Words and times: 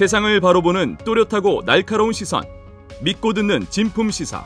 세상을 0.00 0.40
바로 0.40 0.62
보는 0.62 0.96
또렷하고 1.04 1.62
날카로운 1.66 2.14
시선. 2.14 2.42
믿고 3.02 3.34
듣는 3.34 3.66
진품 3.68 4.10
시사. 4.10 4.42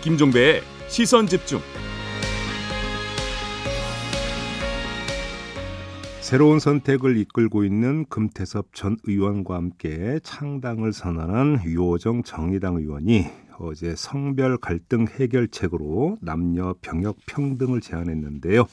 김종배의 0.00 0.62
시선 0.88 1.26
집중. 1.26 1.60
새로운 6.22 6.58
선택을 6.58 7.18
이끌고 7.18 7.64
있는 7.64 8.06
금태섭 8.06 8.74
전 8.74 8.96
의원과 9.04 9.56
함께 9.56 10.20
창당을 10.22 10.94
선언한 10.94 11.64
유호정 11.66 12.22
정의당 12.22 12.76
의원이 12.76 13.26
어제 13.58 13.94
성별 13.94 14.56
갈등 14.56 15.06
해결책으로 15.06 16.16
남녀 16.22 16.76
병역 16.80 17.16
평등을 17.26 17.82
제안했는데요. 17.82 18.64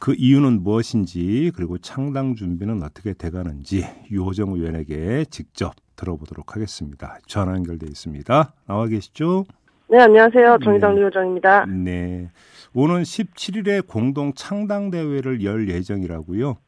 그 0.00 0.14
이유는 0.16 0.62
무엇인지 0.62 1.52
그리고 1.56 1.78
창당 1.78 2.34
준비는 2.34 2.82
어떻게 2.82 3.12
돼가는지 3.14 3.84
유호정 4.10 4.50
의원에게 4.52 5.24
직접 5.26 5.74
들어보도록 5.96 6.54
하겠습니다. 6.54 7.18
전화 7.26 7.54
연결돼 7.54 7.86
있습니다. 7.86 8.54
나와 8.66 8.86
계시죠? 8.86 9.44
네, 9.90 10.00
안녕하세요. 10.00 10.58
정의당 10.62 10.94
네. 10.94 11.00
류호정입니다. 11.00 11.66
네. 11.66 12.30
오는 12.74 13.02
17일에 13.02 13.86
공동 13.86 14.32
창당 14.34 14.90
대회를 14.90 15.42
열 15.42 15.68
예정이라고요? 15.68 16.58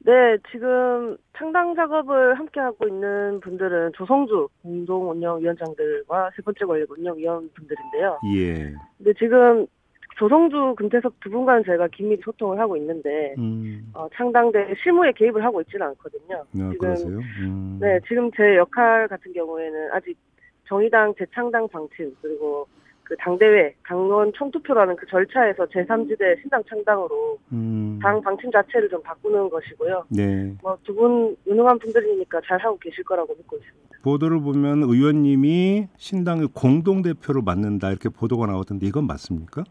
네, 0.00 0.36
지금 0.52 1.16
창당 1.36 1.74
작업을 1.74 2.38
함께 2.38 2.60
하고 2.60 2.86
있는 2.86 3.40
분들은 3.40 3.92
조성주 3.96 4.48
공동 4.62 5.10
운영위원장들과 5.10 6.30
세 6.36 6.42
번째 6.42 6.64
권력 6.64 6.90
운영위원 6.92 7.50
분들인데요. 7.54 8.20
예. 8.36 8.74
근데 8.98 9.12
지금 9.18 9.66
조성주, 10.16 10.74
금태섭 10.76 11.14
두 11.20 11.30
분과는 11.30 11.64
저희가 11.64 11.88
긴밀히 11.88 12.20
소통을 12.24 12.58
하고 12.58 12.76
있는데 12.76 13.34
음. 13.38 13.90
어, 13.94 14.08
창당대 14.14 14.74
실무에 14.82 15.12
개입을 15.12 15.44
하고 15.44 15.60
있지는 15.60 15.86
않거든요. 15.88 16.42
아, 16.58 16.70
지금 16.72 17.20
음. 17.40 17.78
네 17.80 18.00
지금 18.08 18.30
제 18.36 18.56
역할 18.56 19.08
같은 19.08 19.32
경우에는 19.32 19.90
아직 19.92 20.16
정의당 20.68 21.14
재창당 21.18 21.68
방침 21.68 22.16
그리고 22.22 22.66
그 23.04 23.14
당대회 23.18 23.72
당원 23.86 24.32
총투표라는 24.32 24.96
그 24.96 25.06
절차에서 25.06 25.66
제3지대 25.66 26.40
신당 26.40 26.62
창당으로 26.68 27.38
음. 27.52 27.98
당 28.02 28.20
방침 28.20 28.50
자체를 28.50 28.88
좀 28.88 29.00
바꾸는 29.02 29.48
것이고요. 29.50 30.04
네. 30.08 30.54
뭐 30.62 30.76
두 30.82 30.94
분 30.94 31.36
유능한 31.46 31.78
분들이니까 31.78 32.40
잘 32.46 32.58
하고 32.58 32.76
계실 32.78 33.04
거라고 33.04 33.34
믿고 33.36 33.56
있습니다. 33.56 33.98
보도를 34.02 34.40
보면 34.40 34.82
의원님이 34.84 35.88
신당의 35.98 36.48
공동 36.54 37.02
대표를 37.02 37.42
맡는다 37.44 37.90
이렇게 37.90 38.08
보도가 38.08 38.46
나오던데 38.46 38.86
이건 38.86 39.06
맞습니까? 39.06 39.62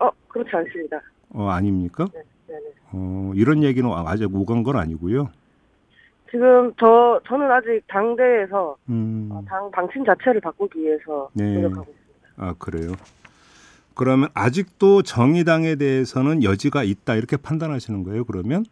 어, 0.00 0.10
그렇지 0.28 0.50
않습니다. 0.54 1.00
어, 1.30 1.48
아닙니까? 1.48 2.06
네, 2.12 2.22
네, 2.48 2.54
네. 2.54 2.70
어, 2.92 3.32
이런 3.34 3.62
얘기는 3.62 3.88
아직 4.06 4.34
오간 4.34 4.62
건 4.62 4.76
아니고요. 4.76 5.30
지금 6.30 6.72
저 6.78 7.20
저는 7.26 7.50
아직 7.50 7.82
당대에서 7.88 8.76
음. 8.88 9.28
어, 9.32 9.42
당 9.46 9.70
방침 9.70 10.04
자체를 10.04 10.40
바꾸기 10.40 10.78
위해서 10.80 11.28
네. 11.32 11.54
노력하고 11.54 11.90
있습니다. 11.90 12.28
아 12.36 12.54
그래요? 12.58 12.92
그러면 13.94 14.28
아직도 14.32 15.02
정의당에 15.02 15.74
대해서는 15.74 16.42
여지가 16.42 16.84
있다 16.84 17.16
이렇게 17.16 17.36
판단하시는 17.36 18.02
거예요? 18.04 18.24
그러면? 18.24 18.64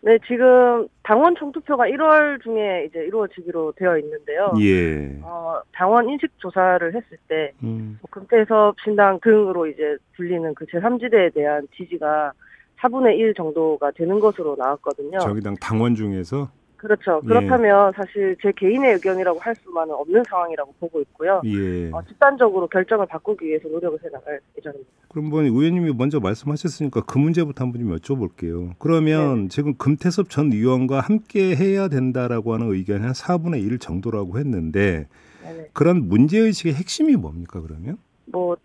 네, 0.00 0.16
지금 0.26 0.86
당원 1.02 1.34
총투표가 1.34 1.86
1월 1.86 2.40
중에 2.42 2.86
이제 2.88 3.00
이루어지기로 3.00 3.72
되어 3.76 3.98
있는데요. 3.98 4.52
예. 4.60 5.18
어, 5.22 5.60
당원 5.72 6.08
인식 6.08 6.30
조사를 6.38 6.94
했을 6.94 7.18
때, 7.26 7.52
음. 7.64 7.98
뭐 8.00 8.08
금태섭 8.10 8.76
신당 8.82 9.18
등으로 9.20 9.66
이제 9.66 9.96
불리는 10.14 10.54
그 10.54 10.66
제3지대에 10.66 11.34
대한 11.34 11.66
지지가 11.76 12.32
4분의 12.78 13.18
1 13.18 13.34
정도가 13.34 13.90
되는 13.90 14.20
것으로 14.20 14.54
나왔거든요. 14.56 15.18
정의당 15.18 15.56
당원 15.60 15.96
중에서? 15.96 16.48
그렇죠. 16.78 17.20
예. 17.24 17.26
그렇다면 17.26 17.92
사실 17.94 18.36
제 18.40 18.52
개인의 18.52 18.94
의견이라고 18.94 19.38
할 19.40 19.54
수만은 19.56 19.94
없는 19.94 20.22
상황이라고 20.28 20.74
보고 20.78 21.00
있고요. 21.02 21.42
예. 21.44 21.90
어, 21.90 22.00
집단적으로 22.06 22.68
결정을 22.68 23.06
바꾸기 23.06 23.44
위해서 23.46 23.68
노력을 23.68 23.98
해나갈 24.02 24.40
예정입니다. 24.56 24.90
그럼 25.08 25.28
뭐 25.28 25.42
의원님이 25.42 25.92
먼저 25.92 26.20
말씀하셨으니까 26.20 27.02
그 27.02 27.18
문제부터 27.18 27.64
한번 27.64 27.80
좀 27.80 27.96
여쭤볼게요. 27.96 28.74
그러면 28.78 29.42
네. 29.42 29.48
지금 29.48 29.74
금태섭 29.76 30.30
전 30.30 30.52
의원과 30.52 31.00
함께 31.00 31.56
해야 31.56 31.88
된다라고 31.88 32.54
하는 32.54 32.72
의견이 32.72 33.02
한 33.02 33.12
4분의 33.12 33.64
1 33.64 33.78
정도라고 33.80 34.38
했는데 34.38 35.08
네네. 35.42 35.70
그런 35.72 36.08
문제의식의 36.08 36.74
핵심이 36.74 37.16
뭡니까 37.16 37.60
그러면? 37.60 37.98
뭐 38.26 38.56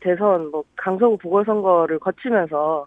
대선, 0.00 0.50
뭐 0.52 0.62
강서구 0.76 1.18
보궐선거를 1.18 1.98
거치면서 1.98 2.86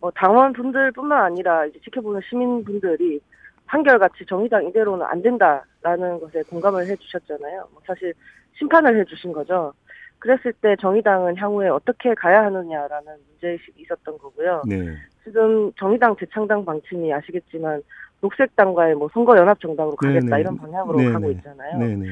뭐 0.00 0.10
당원 0.14 0.54
분들뿐만 0.54 1.22
아니라 1.22 1.66
이제 1.66 1.78
지켜보는 1.84 2.22
시민분들이 2.30 3.20
한결같이 3.66 4.24
정의당 4.26 4.66
이대로는 4.66 5.04
안 5.06 5.22
된다라는 5.22 6.20
것에 6.20 6.42
공감을 6.44 6.86
해주셨잖아요. 6.86 7.68
뭐 7.72 7.82
사실 7.86 8.14
심판을 8.58 8.98
해주신 9.00 9.32
거죠. 9.32 9.72
그랬을 10.18 10.52
때 10.54 10.76
정의당은 10.80 11.36
향후에 11.36 11.68
어떻게 11.68 12.14
가야 12.14 12.44
하느냐라는 12.44 13.12
문제의식이 13.30 13.82
있었던 13.82 14.18
거고요. 14.18 14.62
네. 14.66 14.96
지금 15.24 15.72
정의당 15.74 16.16
재창당 16.16 16.64
방침이 16.64 17.12
아시겠지만 17.12 17.82
녹색당과의 18.20 18.94
뭐 18.94 19.08
선거 19.12 19.36
연합 19.36 19.60
정당으로 19.60 19.96
가겠다 19.96 20.26
네네. 20.26 20.40
이런 20.40 20.56
방향으로 20.56 20.98
네네. 20.98 21.12
가고 21.12 21.30
있잖아요. 21.32 21.78
네네. 21.78 22.06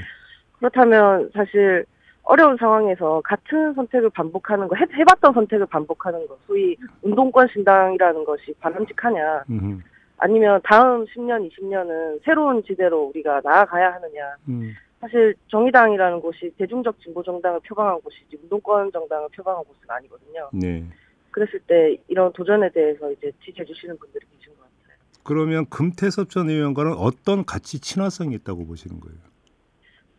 그렇다면 0.58 1.30
사실 1.32 1.86
어려운 2.24 2.56
상황에서 2.56 3.20
같은 3.22 3.74
선택을 3.74 4.10
반복하는 4.10 4.66
거, 4.66 4.76
해, 4.76 4.84
해봤던 4.92 5.34
선택을 5.34 5.66
반복하는 5.66 6.26
거, 6.26 6.36
소위 6.46 6.76
운동권 7.02 7.48
신당이라는 7.52 8.24
것이 8.24 8.54
바람직하냐, 8.60 9.44
음흠. 9.50 9.80
아니면 10.24 10.58
다음 10.64 11.04
10년, 11.04 11.50
20년은 11.50 12.24
새로운 12.24 12.62
지대로 12.64 13.04
우리가 13.08 13.42
나아가야 13.44 13.92
하느냐. 13.92 14.36
음. 14.48 14.72
사실 14.98 15.34
정의당이라는 15.48 16.22
곳이 16.22 16.50
대중적 16.56 16.98
진보 17.00 17.22
정당을 17.22 17.60
표방한 17.60 18.00
곳이지 18.00 18.38
운동권 18.42 18.90
정당을 18.90 19.28
표방한 19.36 19.62
곳은 19.64 19.82
아니거든요. 19.86 20.48
네. 20.54 20.82
그랬을 21.30 21.60
때 21.66 21.98
이런 22.08 22.32
도전에 22.32 22.70
대해서 22.70 23.12
이제 23.12 23.30
지지해 23.44 23.66
주시는 23.66 23.98
분들이 23.98 24.24
계신 24.34 24.54
것 24.54 24.62
같아요. 24.62 24.96
그러면 25.24 25.66
금태섭 25.68 26.30
전 26.30 26.48
의원과는 26.48 26.94
어떤 26.94 27.44
가치 27.44 27.78
친화성이 27.78 28.34
있다고 28.36 28.66
보시는 28.66 29.00
거예요? 29.00 29.18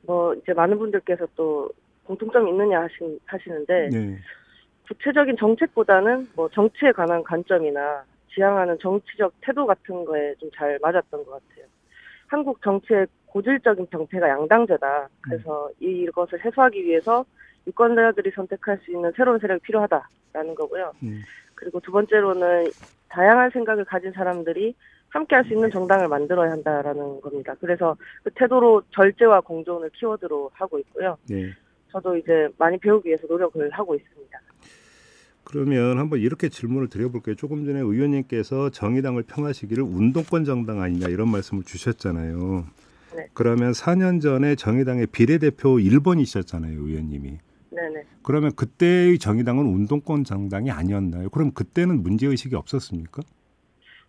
뭐 0.03 0.35
이제 0.35 0.53
많은 0.53 0.77
분들께서 0.77 1.25
또 1.35 1.71
공통점이 2.03 2.51
있느냐 2.51 2.83
하신, 2.83 3.19
하시는데 3.25 3.89
네. 3.89 4.19
구체적인 4.87 5.37
정책보다는 5.39 6.27
뭐 6.35 6.47
정치에 6.49 6.91
관한 6.91 7.23
관점이나 7.23 8.03
지향하는 8.35 8.77
정치적 8.79 9.33
태도 9.41 9.65
같은 9.65 10.05
거에 10.05 10.35
좀 10.35 10.49
잘 10.55 10.77
맞았던 10.81 11.25
것 11.25 11.31
같아요. 11.31 11.65
한국 12.27 12.61
정치의 12.61 13.07
고질적인 13.27 13.87
병폐가 13.87 14.29
양당제다. 14.29 15.09
그래서 15.21 15.69
이것을 15.79 16.43
해소하기 16.43 16.83
위해서 16.85 17.25
유권자들이 17.67 18.31
선택할 18.31 18.79
수 18.83 18.91
있는 18.91 19.11
새로운 19.15 19.39
세력이 19.39 19.61
필요하다라는 19.63 20.55
거고요. 20.55 20.91
음. 21.03 21.21
그리고 21.55 21.79
두 21.79 21.91
번째로는 21.91 22.65
다양한 23.09 23.49
생각을 23.51 23.85
가진 23.85 24.11
사람들이 24.11 24.75
함께 25.09 25.35
할 25.35 25.45
수 25.45 25.53
있는 25.53 25.69
정당을 25.71 26.07
만들어야 26.09 26.51
한다라는 26.51 27.21
겁니다. 27.21 27.55
그래서 27.61 27.95
그 28.23 28.29
태도로 28.35 28.83
절제와 28.91 29.41
공존을 29.41 29.89
키워드로 29.91 30.51
하고 30.53 30.77
있고요. 30.79 31.17
네. 31.29 31.51
저도 31.91 32.17
이제 32.17 32.49
많이 32.57 32.77
배우기 32.77 33.07
위해서 33.07 33.25
노력을 33.27 33.69
하고 33.71 33.95
있습니다. 33.95 34.39
그러면 35.45 35.99
한번 35.99 36.19
이렇게 36.19 36.49
질문을 36.49 36.89
드려볼게요. 36.89 37.35
조금 37.35 37.65
전에 37.65 37.79
의원님께서 37.79 38.71
정의당을 38.71 39.23
평하시기를 39.23 39.81
운동권 39.83 40.43
정당 40.43 40.81
아니냐 40.81 41.07
이런 41.07 41.29
말씀을 41.29 41.63
주셨잖아요. 41.63 42.65
네. 43.15 43.27
그러면 43.33 43.71
4년 43.71 44.21
전에 44.21 44.55
정의당의 44.55 45.07
비례대표 45.07 45.77
1번이셨잖아요, 45.77 46.85
의원님이. 46.85 47.37
네네. 47.69 48.03
그러면 48.23 48.51
그때의 48.55 49.19
정의당은 49.19 49.65
운동권 49.65 50.23
정당이 50.23 50.71
아니었나요? 50.71 51.29
그럼 51.29 51.51
그때는 51.51 52.01
문제 52.01 52.27
의식이 52.27 52.55
없었습니까? 52.55 53.21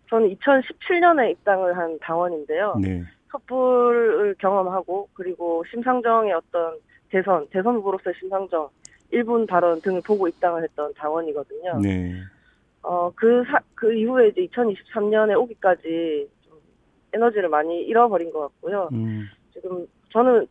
저는 0.09 0.35
2017년에 0.35 1.31
입당을 1.31 1.77
한 1.77 1.97
당원인데요. 1.99 2.75
네. 2.81 3.03
섣불을 3.31 4.35
경험하고 4.39 5.09
그리고 5.13 5.63
심상정의 5.69 6.33
어떤 6.33 6.77
대선, 7.09 7.45
대선 7.51 7.75
후보로서의 7.75 8.15
심상정, 8.19 8.69
일본 9.11 9.45
발언 9.47 9.81
등을 9.81 10.01
보고 10.01 10.27
입당을 10.27 10.63
했던 10.63 10.93
당원이거든요. 10.95 11.79
네. 11.81 12.13
어, 12.81 13.11
그, 13.15 13.43
사, 13.45 13.59
그 13.75 13.93
이후에 13.93 14.29
이제 14.29 14.47
2023년에 14.47 15.37
오기까지 15.39 16.29
좀 16.41 16.57
에너지를 17.13 17.49
많이 17.49 17.81
잃어버린 17.81 18.31
것 18.31 18.39
같고요. 18.39 18.89
음, 18.93 19.27
지금 19.53 19.87
저는 20.11 20.47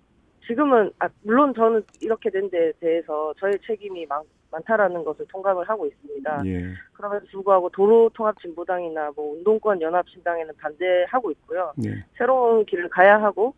지금은 0.47 0.93
아, 0.99 1.09
물론 1.23 1.53
저는 1.55 1.83
이렇게 2.01 2.31
된 2.31 2.49
데에 2.51 2.73
대해서 2.79 3.35
저의 3.39 3.59
책임이 3.67 4.07
많, 4.07 4.23
많다라는 4.51 5.05
것을 5.05 5.27
통감을 5.29 5.69
하고 5.69 5.87
있습니다. 5.87 6.43
예. 6.47 6.73
그럼에도 6.93 7.27
불구하고 7.27 7.69
도로통합진보당이나 7.71 9.13
뭐 9.17 9.35
운동권 9.35 9.81
연합신당에는 9.81 10.55
반대하고 10.57 11.31
있고요. 11.33 11.73
네. 11.77 12.05
새로운 12.17 12.65
길을 12.65 12.89
가야 12.89 13.21
하고 13.21 13.55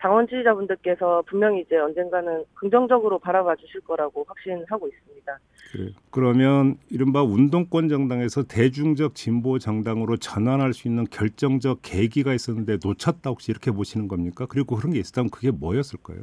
당원 0.00 0.26
지지자분들께서 0.26 1.22
분명히 1.26 1.60
이제 1.60 1.76
언젠가는 1.76 2.44
긍정적으로 2.54 3.18
바라봐 3.18 3.56
주실 3.56 3.82
거라고 3.82 4.24
확신하고 4.26 4.88
있습니다. 4.88 5.38
그래요. 5.72 5.88
그러면 6.10 6.78
이른바 6.88 7.22
운동권 7.22 7.88
정당에서 7.88 8.44
대중적 8.44 9.14
진보 9.14 9.58
정당으로 9.58 10.16
전환할 10.16 10.72
수 10.72 10.88
있는 10.88 11.04
결정적 11.04 11.80
계기가 11.82 12.32
있었는데 12.32 12.78
놓쳤다 12.82 13.28
혹시 13.28 13.52
이렇게 13.52 13.70
보시는 13.70 14.08
겁니까? 14.08 14.46
그리고 14.48 14.74
그런 14.74 14.92
게 14.92 14.98
있었다면 14.98 15.30
그게 15.30 15.50
뭐였을까요? 15.50 16.20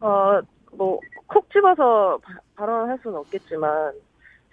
어, 0.00 0.40
뭐, 0.72 0.98
콕 1.26 1.50
집어서 1.52 2.18
바, 2.22 2.40
발언할 2.56 2.98
수는 3.02 3.18
없겠지만, 3.18 3.92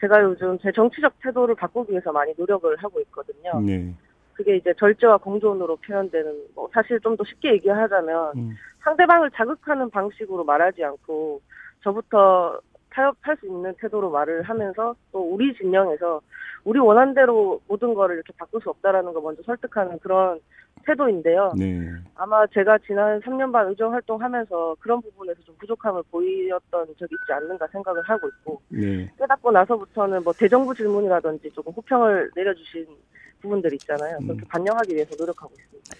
제가 0.02 0.22
요즘 0.22 0.60
제 0.60 0.72
정치적 0.74 1.14
태도를 1.24 1.56
바꾸기 1.56 1.92
위해서 1.92 2.12
많이 2.12 2.34
노력을 2.38 2.76
하고 2.76 3.00
있거든요. 3.00 3.62
네. 3.62 3.96
그게 4.38 4.56
이제 4.56 4.72
절제와 4.78 5.18
공존으로 5.18 5.78
표현되는, 5.78 6.46
뭐, 6.56 6.70
사실 6.72 7.00
좀 7.02 7.18
더 7.18 7.24
쉽게 7.24 7.54
얘기하자면, 7.54 8.34
음. 8.38 8.56
상대방을 8.84 9.32
자극하는 9.32 9.90
방식으로 9.90 10.44
말하지 10.44 10.84
않고, 10.84 11.42
저부터 11.84 12.60
타협할 12.92 13.36
수 13.38 13.48
있는 13.48 13.74
태도로 13.80 14.12
말을 14.12 14.44
하면서, 14.44 14.96
또 15.12 15.20
우리 15.22 15.56
진영에서, 15.56 16.22
우리 16.64 16.80
원한 16.80 17.16
대로 17.16 17.60
모든 17.68 17.96
거를 17.96 18.16
이렇게 18.16 18.32
바꿀 18.38 18.62
수 18.62 18.70
없다라는 18.70 19.12
걸 19.14 19.24
먼저 19.24 19.42
설득하는 19.44 19.98
그런 20.00 20.40
태도인데요. 20.86 21.54
네. 21.58 21.90
아마 22.16 22.46
제가 22.48 22.78
지난 22.86 23.20
3년 23.22 23.52
반 23.52 23.68
의정 23.68 23.94
활동하면서 23.94 24.76
그런 24.80 25.02
부분에서 25.02 25.42
좀 25.42 25.56
부족함을 25.58 26.04
보였던 26.12 26.86
적이 26.98 27.16
있지 27.16 27.34
않는가 27.34 27.68
생각을 27.68 28.02
하고 28.04 28.28
있고 28.28 28.62
네. 28.70 29.10
깨닫고 29.18 29.52
나서부터는 29.52 30.24
뭐 30.24 30.32
대정부 30.34 30.74
질문이라든지 30.76 31.52
조금 31.52 31.74
호평을 31.74 32.32
내려주신 32.36 32.86
부분들 33.42 33.74
있잖아요. 33.74 34.18
음. 34.22 34.28
그렇게 34.28 34.46
반영하기 34.48 34.96
위해서 34.96 35.16
노력하고 35.18 35.54
있습니다. 35.58 35.96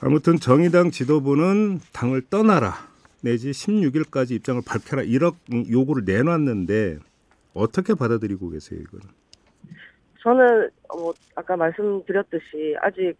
아무튼 0.00 0.36
정의당 0.36 0.90
지도부는 0.90 1.80
당을 1.92 2.22
떠나라 2.28 2.74
내지 3.22 3.50
16일까지 3.50 4.32
입장을 4.32 4.60
밝혀라 4.64 5.02
이런 5.02 5.32
요구를 5.70 6.04
내놨는데 6.04 6.98
어떻게 7.54 7.94
받아들이고 7.94 8.50
계세요 8.50 8.78
이거는? 8.80 9.06
저는 10.22 10.70
뭐 10.88 11.14
아까 11.34 11.56
말씀드렸듯이 11.56 12.76
아직 12.82 13.14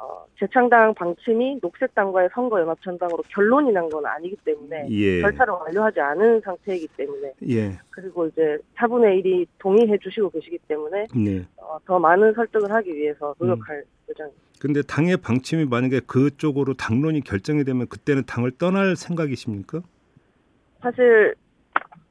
어, 0.00 0.24
재창당 0.38 0.94
방침이 0.94 1.58
녹색당과의 1.60 2.28
선거 2.32 2.60
연합전당으로 2.60 3.24
결론이 3.28 3.72
난 3.72 3.88
건 3.88 4.04
아니기 4.06 4.36
때문에 4.44 4.86
예. 4.90 5.20
절차를 5.22 5.52
완료하지 5.54 5.98
않은 6.00 6.40
상태이기 6.42 6.86
때문에 6.96 7.32
예. 7.48 7.78
그리고 7.90 8.26
이제 8.26 8.58
4분의 8.76 9.24
1이 9.24 9.46
동의해 9.58 9.96
주시고 9.98 10.30
계시기 10.30 10.58
때문에 10.68 11.06
네. 11.16 11.44
어, 11.56 11.78
더 11.84 11.98
많은 11.98 12.32
설득을 12.34 12.70
하기 12.70 12.94
위해서 12.94 13.34
노력할 13.38 13.82
예정입니다. 14.08 14.42
근데 14.60 14.82
당의 14.82 15.16
방침이 15.16 15.64
만약에 15.64 16.00
그쪽으로 16.06 16.74
당론이 16.74 17.22
결정이 17.22 17.64
되면 17.64 17.86
그때는 17.88 18.24
당을 18.26 18.52
떠날 18.58 18.94
생각이십니까? 18.94 19.80
사실 20.80 21.34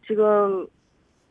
지금 0.07 0.65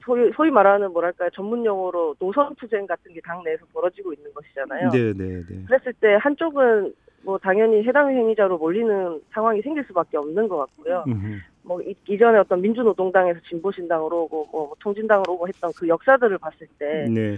소위, 0.06 0.30
소위 0.36 0.50
말하는 0.50 0.92
뭐랄까요 0.92 1.28
전문 1.30 1.64
용어로 1.64 2.14
노선 2.18 2.54
투쟁 2.54 2.86
같은 2.86 3.12
게 3.12 3.20
당내에서 3.20 3.66
벌어지고 3.72 4.12
있는 4.12 4.32
것이잖아요. 4.32 4.90
네, 4.90 5.12
네, 5.12 5.42
네. 5.48 5.64
그랬을 5.66 5.92
때 5.94 6.14
한쪽은 6.20 6.94
뭐 7.22 7.36
당연히 7.38 7.82
해당 7.82 8.08
행위자로 8.08 8.56
몰리는 8.56 9.20
상황이 9.32 9.60
생길 9.60 9.84
수밖에 9.84 10.16
없는 10.16 10.46
것 10.46 10.58
같고요. 10.58 11.04
음흠. 11.08 11.38
뭐 11.64 11.82
이, 11.82 11.92
이전에 12.08 12.38
어떤 12.38 12.62
민주노동당에서 12.62 13.40
진보신당으로 13.48 14.22
오고 14.22 14.48
뭐 14.52 14.72
통진당으로 14.78 15.32
오고 15.32 15.48
했던 15.48 15.72
그 15.76 15.88
역사들을 15.88 16.38
봤을 16.38 16.68
때 16.78 17.06
네. 17.10 17.36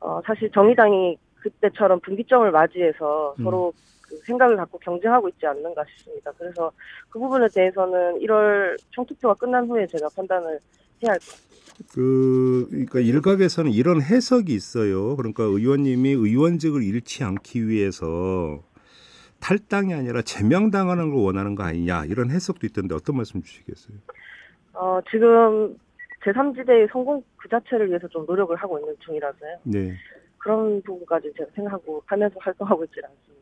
어, 0.00 0.22
사실 0.24 0.50
정의당이 0.50 1.18
그때처럼 1.36 2.00
분기점을 2.00 2.50
맞이해서 2.50 3.34
음. 3.38 3.44
서로 3.44 3.72
그 4.08 4.16
생각을 4.24 4.56
갖고 4.56 4.78
경쟁하고 4.78 5.28
있지 5.28 5.46
않는가 5.46 5.84
싶습니다. 5.90 6.32
그래서 6.38 6.72
그 7.10 7.18
부분에 7.18 7.46
대해서는 7.54 8.18
1월 8.20 8.78
총투표가 8.90 9.34
끝난 9.34 9.68
후에 9.68 9.86
제가 9.86 10.08
판단을 10.16 10.58
해야 11.02 11.12
할 11.12 11.18
것 11.18 11.26
같습니다. 11.26 11.48
그 11.94 12.66
그러니까 12.70 13.00
일각에서는 13.00 13.70
이런 13.70 14.02
해석이 14.02 14.52
있어요. 14.52 15.16
그러니까 15.16 15.44
의원님이 15.44 16.10
의원직을 16.10 16.82
잃지 16.82 17.22
않기 17.22 17.68
위해서 17.68 18.62
탈당이 19.40 19.94
아니라 19.94 20.22
제명당하는 20.22 21.10
걸 21.10 21.20
원하는 21.20 21.54
거 21.54 21.62
아니냐 21.62 22.06
이런 22.06 22.30
해석도 22.30 22.66
있던데 22.66 22.94
어떤 22.94 23.16
말씀 23.16 23.40
주시겠어요? 23.42 23.96
어, 24.74 25.00
지금 25.10 25.76
제3지대의 26.24 26.90
성공 26.90 27.22
그 27.36 27.48
자체를 27.48 27.88
위해서 27.88 28.08
좀 28.08 28.26
노력을 28.26 28.54
하고 28.56 28.78
있는 28.80 28.94
중이라서요. 29.04 29.58
네. 29.62 29.94
그런 30.38 30.82
부분까지 30.82 31.32
제가 31.36 31.50
생각하고 31.54 32.02
하면서 32.06 32.34
활동하고 32.40 32.84
있지 32.84 33.00
않습니다. 33.04 33.37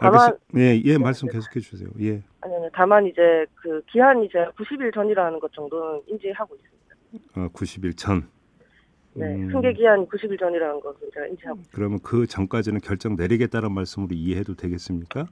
다만- 0.00 0.20
알겠습니다. 0.32 0.58
예, 0.60 0.80
예, 0.84 0.98
말씀 0.98 1.28
계속해 1.28 1.60
주세요. 1.60 1.88
예. 2.00 2.22
아니, 2.40 2.54
아니, 2.54 2.68
다만 2.72 3.06
이제 3.06 3.44
그 3.54 3.82
기한이 3.92 4.28
제가 4.30 4.50
90일 4.52 4.92
전이라는 4.94 5.38
것 5.38 5.52
정도는 5.52 6.00
인지하고 6.06 6.56
있습니다. 6.56 7.36
어, 7.36 7.48
90일 7.52 7.96
전. 7.96 8.28
네, 9.12 9.26
음. 9.34 9.50
승계 9.50 9.72
기한이 9.74 10.06
90일 10.08 10.38
전이라는 10.38 10.80
것을 10.80 11.10
제가 11.12 11.26
인지하고 11.26 11.58
있습니다. 11.58 11.76
그러면 11.76 11.98
그 12.02 12.26
전까지는 12.26 12.80
결정 12.80 13.16
내리겠다는 13.16 13.72
말씀으로 13.72 14.14
이해해도 14.14 14.54
되겠습니까? 14.54 15.26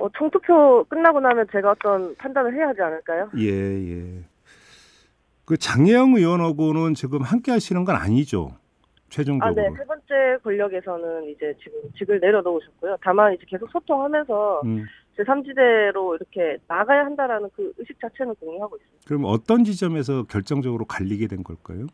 어, 0.00 0.08
총투표 0.16 0.84
끝나고 0.84 1.20
나면 1.20 1.46
제가 1.52 1.72
어떤 1.72 2.14
판단을 2.16 2.54
해야 2.54 2.68
하지 2.68 2.80
않을까요? 2.82 3.30
예, 3.38 3.48
예. 3.48 4.24
그 5.44 5.56
장혜영 5.56 6.14
의원하고는 6.16 6.94
지금 6.94 7.22
함께 7.22 7.50
하시는 7.52 7.84
건 7.84 7.96
아니죠. 7.96 8.56
아, 9.06 9.10
최종적으로. 9.10 9.54
네. 9.54 9.68
세 9.76 9.84
번째 9.84 10.38
권력에서는 10.42 11.28
이제 11.30 11.54
지금 11.62 11.78
직을 11.98 12.20
내려놓으셨고요. 12.20 12.96
다만 13.02 13.34
이제 13.34 13.44
계속 13.48 13.70
소통하면서 13.70 14.62
음. 14.64 14.84
제3지대로 15.16 16.14
이렇게 16.16 16.58
나가야 16.68 17.04
한다라는 17.06 17.48
그 17.54 17.72
의식 17.78 17.98
자체는 18.00 18.34
공유하고 18.36 18.76
있습니다. 18.76 19.04
그럼 19.06 19.24
어떤 19.24 19.64
지점에서 19.64 20.24
결정적으로 20.24 20.84
갈리게 20.84 21.26
된 21.28 21.42
걸까요? 21.42 21.86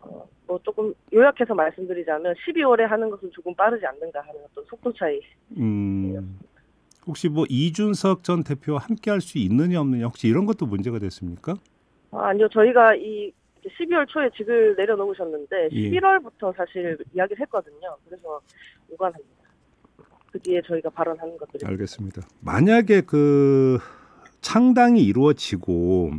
어, 0.00 0.26
뭐 0.46 0.58
조금 0.62 0.94
요약해서 1.12 1.54
말씀드리자면 1.54 2.34
12월에 2.34 2.82
하는 2.82 3.10
것은 3.10 3.30
조금 3.32 3.54
빠르지 3.54 3.84
않는가 3.84 4.20
하는 4.20 4.40
어떤 4.50 4.64
속도 4.64 4.92
차이. 4.94 5.20
음. 5.58 6.38
혹시 7.06 7.28
뭐 7.28 7.44
이준석 7.48 8.22
전 8.22 8.44
대표와 8.44 8.78
함께 8.80 9.10
할 9.10 9.20
수 9.20 9.38
있느냐 9.38 9.80
없느냐 9.80 10.04
혹시 10.06 10.28
이런 10.28 10.46
것도 10.46 10.66
문제가 10.66 10.98
됐습니까? 10.98 11.54
아, 12.12 12.28
아니요. 12.28 12.48
저희가 12.48 12.94
이 12.94 13.30
12월 13.68 14.06
초에 14.08 14.30
직을 14.36 14.74
내려놓으셨는데 14.76 15.68
예. 15.72 15.90
11월부터 15.90 16.54
사실 16.56 16.96
이야기를 17.14 17.40
했거든요. 17.42 17.96
그래서 18.06 18.40
무관합니다. 18.88 19.38
그 20.32 20.38
뒤에 20.40 20.60
저희가 20.62 20.90
발언하는 20.90 21.36
것들이 21.38 21.66
알겠습니다. 21.66 22.22
만약에 22.40 23.02
그 23.02 23.78
창당이 24.40 25.02
이루어지고 25.04 26.12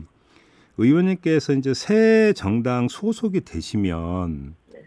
의원님께서 0.78 1.54
이제 1.54 1.74
새 1.74 2.34
정당 2.34 2.88
소속이 2.88 3.42
되시면 3.42 4.56
네. 4.74 4.84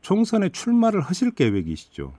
총선에 0.00 0.48
출마를 0.48 1.00
하실 1.00 1.30
계획이시죠? 1.30 2.14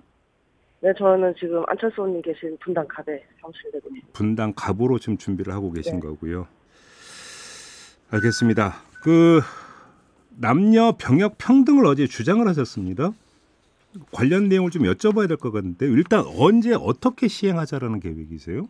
네, 0.81 0.93
저는 0.97 1.33
지금 1.39 1.63
안철수 1.67 2.01
의원님 2.01 2.21
계신 2.21 2.55
분당 2.59 2.87
갑에 2.87 3.23
사무실되고 3.41 3.87
있습니다. 3.87 4.07
분당 4.13 4.53
갑으로 4.55 4.99
지금 4.99 5.17
준비를 5.17 5.53
하고 5.53 5.71
계신 5.71 5.95
네. 5.95 5.99
거고요. 5.99 6.47
알겠습니다. 8.11 8.75
그 9.01 9.41
남녀 10.39 10.93
병역 10.97 11.37
평등을 11.37 11.85
어제 11.85 12.07
주장을 12.07 12.45
하셨습니다. 12.47 13.11
관련 14.11 14.49
내용을 14.49 14.71
좀 14.71 14.83
여쭤봐야 14.83 15.27
될 15.27 15.37
것 15.37 15.51
같은데 15.51 15.85
일단 15.85 16.23
언제 16.37 16.73
어떻게 16.73 17.27
시행하자라는 17.27 17.99
계획이세요? 18.01 18.67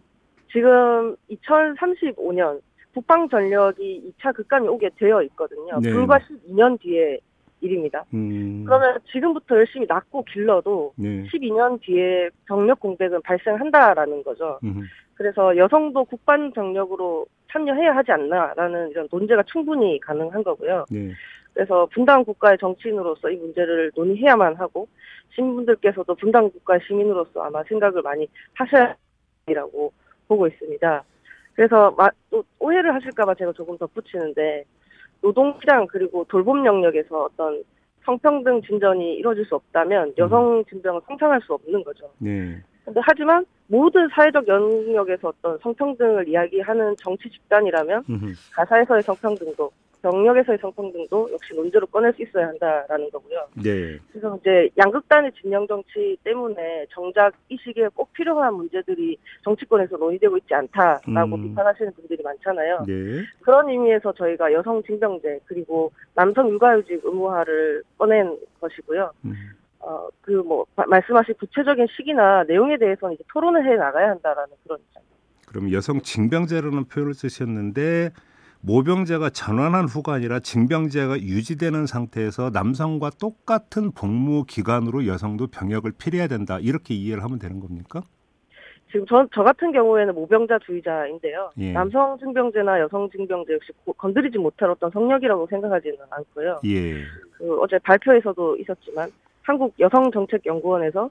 지금 0.52 1.16
2035년 1.32 2.62
북방 2.94 3.28
전력이 3.30 4.14
2차 4.22 4.34
극감이 4.36 4.68
오게 4.68 4.92
되어 4.98 5.22
있거든요. 5.24 5.80
네. 5.82 5.92
불과 5.92 6.20
12년 6.20 6.80
뒤의 6.80 7.20
일입니다. 7.62 8.06
음, 8.14 8.64
그러면 8.66 9.00
지금부터 9.12 9.56
열심히 9.58 9.86
낳고 9.88 10.24
길러도 10.26 10.94
네. 10.98 11.26
12년 11.34 11.82
뒤에 11.82 12.30
병력 12.46 12.80
공백은 12.80 13.22
발생한다라는 13.24 14.24
거죠. 14.24 14.60
음, 14.64 14.84
그래서 15.16 15.58
여성도 15.58 16.06
국방 16.06 16.52
병력으로 16.52 17.26
참여해야 17.52 17.96
하지 17.96 18.12
않나라는 18.12 18.92
이런 18.92 19.08
논제가 19.12 19.44
충분히 19.52 20.00
가능한 20.00 20.44
거고요. 20.44 20.86
네. 20.92 21.12
그래서 21.56 21.88
분당 21.94 22.24
국가의 22.26 22.58
정치인으로서 22.60 23.30
이 23.30 23.38
문제를 23.38 23.92
논의해야만 23.96 24.56
하고 24.56 24.88
시민분들께서도 25.34 26.14
분당 26.16 26.50
국가의 26.52 26.82
시민으로서 26.86 27.42
아마 27.42 27.64
생각을 27.64 28.02
많이 28.02 28.28
하셔야 28.54 28.94
이라고 29.48 29.92
보고 30.28 30.48
있습니다. 30.48 31.04
그래서 31.54 31.92
마- 31.98 32.10
또 32.30 32.44
오해를 32.60 32.94
하실까봐 32.94 33.36
제가 33.36 33.54
조금 33.54 33.78
덧붙이는데 33.78 34.66
노동시장 35.22 35.88
그리고 35.88 36.26
돌봄 36.26 36.66
영역에서 36.66 37.24
어떤 37.24 37.64
성평등 38.04 38.62
진전이 38.64 39.16
이루어질 39.16 39.46
수 39.46 39.56
없다면 39.56 40.14
여성 40.18 40.64
진정은 40.70 41.00
성장할 41.08 41.40
수 41.42 41.54
없는 41.54 41.84
거죠. 41.86 42.12
네. 42.20 42.62
근데 42.84 43.00
하지만 43.04 43.46
모든 43.68 44.08
사회적 44.10 44.48
영역에서 44.48 45.30
어떤 45.30 45.58
성평등을 45.60 46.28
이야기하는 46.28 46.96
정치 46.98 47.30
집단이라면. 47.30 48.04
가사에서의 48.54 49.02
성평등도 49.04 49.72
병력에서의 50.06 50.60
성평등도 50.62 51.30
역시 51.32 51.56
논제로 51.56 51.88
꺼낼 51.88 52.14
수 52.14 52.22
있어야 52.22 52.48
한다라는 52.50 53.10
거고요. 53.10 53.48
네. 53.56 53.98
그래서 54.12 54.38
이제 54.40 54.70
양극단의 54.78 55.32
진영 55.42 55.66
정치 55.68 56.16
때문에 56.24 56.86
정작 56.92 57.34
이 57.50 57.58
시기에 57.58 57.88
꼭 57.96 58.14
필요한 58.14 58.54
문제들이 58.54 59.18
정치권에서 59.44 59.98
논의되고 59.98 60.38
있지 60.38 60.54
않다라고 60.54 61.36
음. 61.36 61.44
비판하시는 61.50 61.92
분들이 61.94 62.22
많잖아요. 62.24 62.84
네. 62.88 63.24
그런 63.42 63.68
의미에서 63.68 64.14
저희가 64.14 64.54
여성 64.54 64.84
징병제 64.84 65.40
그리고 65.46 65.92
남성 66.14 66.50
육아휴직 66.50 67.02
의무화를 67.04 67.84
꺼낸 67.98 68.38
것이고요. 68.62 69.12
음. 69.26 69.34
어, 69.80 70.08
그 70.22 70.32
뭐 70.46 70.66
말씀하신 70.76 71.36
구체적인 71.36 71.88
시기나 71.96 72.44
내용에 72.44 72.78
대해서는 72.78 73.16
이제 73.16 73.24
토론을 73.34 73.66
해 73.66 73.76
나가야 73.76 74.10
한다라는 74.12 74.54
그런 74.64 74.80
입장. 74.80 75.02
그럼 75.48 75.72
여성 75.72 76.00
징병제라는 76.02 76.86
표현을 76.86 77.14
쓰셨는데 77.14 78.12
모병제가 78.66 79.30
전환한 79.30 79.86
후가 79.86 80.14
아니라 80.14 80.40
징병제가 80.40 81.20
유지되는 81.20 81.86
상태에서 81.86 82.50
남성과 82.52 83.12
똑같은 83.20 83.92
복무 83.92 84.46
기간으로 84.46 85.06
여성도 85.06 85.48
병역을 85.48 85.94
필요해야 86.00 86.28
된다 86.28 86.58
이렇게 86.60 86.94
이해를 86.96 87.24
하면 87.24 87.38
되는 87.38 87.60
겁니까? 87.60 88.02
지금 88.92 89.06
저, 89.08 89.28
저 89.34 89.44
같은 89.44 89.72
경우에는 89.72 90.16
모병자주의자인데요. 90.16 91.52
예. 91.60 91.74
남성 91.74 92.18
징병제나 92.18 92.80
여성 92.80 93.10
징병제 93.10 93.54
역시 93.54 93.72
고- 93.84 93.94
건드리지 93.94 94.38
못할 94.38 94.70
어떤 94.72 94.90
성역이라고 94.90 95.48
생각하지는 95.48 95.98
않고요. 96.10 96.62
예. 96.66 96.94
그 97.38 97.60
어제 97.60 97.78
발표에서도 97.80 98.58
있었지만 98.58 99.12
한국 99.44 99.74
여성정책연구원에서 99.80 101.10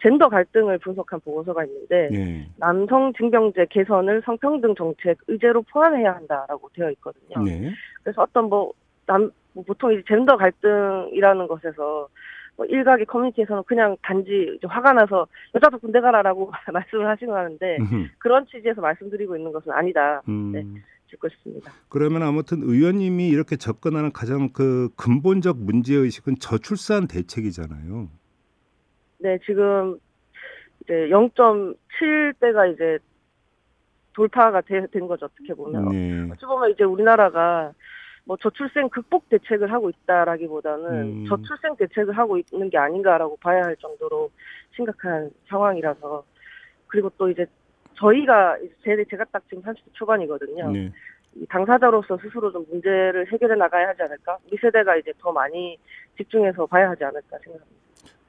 젠더 0.00 0.28
갈등을 0.28 0.78
분석한 0.78 1.20
보고서가 1.20 1.64
있는데 1.64 2.08
네. 2.10 2.48
남성 2.56 3.12
징병제 3.14 3.66
개선을 3.70 4.22
성평등 4.24 4.74
정책 4.74 5.18
의제로 5.26 5.62
포함해야 5.62 6.14
한다라고 6.14 6.70
되어 6.74 6.90
있거든요. 6.92 7.42
네. 7.44 7.70
그래서 8.02 8.22
어떤 8.22 8.48
뭐, 8.48 8.72
남, 9.06 9.30
뭐 9.52 9.64
보통 9.64 9.92
이제 9.92 10.02
젠더 10.06 10.36
갈등이라는 10.36 11.46
것에서 11.48 12.08
뭐 12.56 12.66
일각의 12.66 13.06
커뮤니티에서는 13.06 13.62
그냥 13.66 13.96
단지 14.02 14.58
화가 14.66 14.92
나서 14.92 15.26
여자도 15.54 15.78
군대 15.78 16.00
가라라고 16.00 16.50
말씀을 16.72 17.06
하시는 17.08 17.34
하는데. 17.34 17.78
그런 18.18 18.46
취지에서 18.46 18.80
말씀드리고 18.80 19.36
있는 19.36 19.52
것은 19.52 19.72
아니다 19.72 20.22
음. 20.28 20.52
네. 20.52 20.64
싶고 21.10 21.28
싶습니다. 21.28 21.72
그러면 21.88 22.22
아무튼 22.22 22.62
의원님이 22.62 23.28
이렇게 23.28 23.56
접근하는 23.56 24.12
가장 24.12 24.50
그 24.52 24.90
근본적 24.96 25.58
문제 25.58 25.94
의식은 25.94 26.36
저출산 26.38 27.08
대책이잖아요. 27.08 28.08
네, 29.18 29.38
지금 29.44 29.98
이제 30.82 31.08
0.7대가 31.10 32.72
이제 32.72 32.98
돌파가 34.14 34.60
되- 34.60 34.86
된 34.86 35.06
거죠, 35.06 35.26
어떻게 35.26 35.54
보면. 35.54 35.88
네. 35.90 36.28
어찌 36.32 36.44
보면 36.46 36.70
이제 36.70 36.84
우리나라가 36.84 37.72
뭐 38.24 38.36
저출생 38.36 38.88
극복 38.90 39.28
대책을 39.28 39.72
하고 39.72 39.90
있다라기보다는 39.90 40.86
음. 41.02 41.24
저출생 41.28 41.76
대책을 41.76 42.16
하고 42.16 42.36
있는 42.38 42.68
게 42.68 42.76
아닌가라고 42.78 43.36
봐야 43.38 43.62
할 43.64 43.76
정도로 43.76 44.30
심각한 44.74 45.30
상황이라서 45.48 46.24
그리고 46.88 47.10
또 47.16 47.30
이제 47.30 47.46
저희가 47.94 48.58
제, 48.84 49.02
제가 49.10 49.24
딱 49.32 49.42
지금 49.48 49.62
30대 49.62 49.92
초반이거든요. 49.94 50.70
네. 50.72 50.92
이 51.34 51.46
당사자로서 51.46 52.18
스스로 52.18 52.50
좀 52.52 52.64
문제를 52.70 53.30
해결해 53.32 53.54
나가야 53.56 53.88
하지 53.88 54.02
않을까? 54.02 54.38
우리 54.46 54.56
세대가 54.58 54.96
이제 54.96 55.12
더 55.18 55.32
많이 55.32 55.78
집중해서 56.16 56.66
봐야 56.66 56.90
하지 56.90 57.04
않을까 57.04 57.38
생각합니다. 57.38 57.87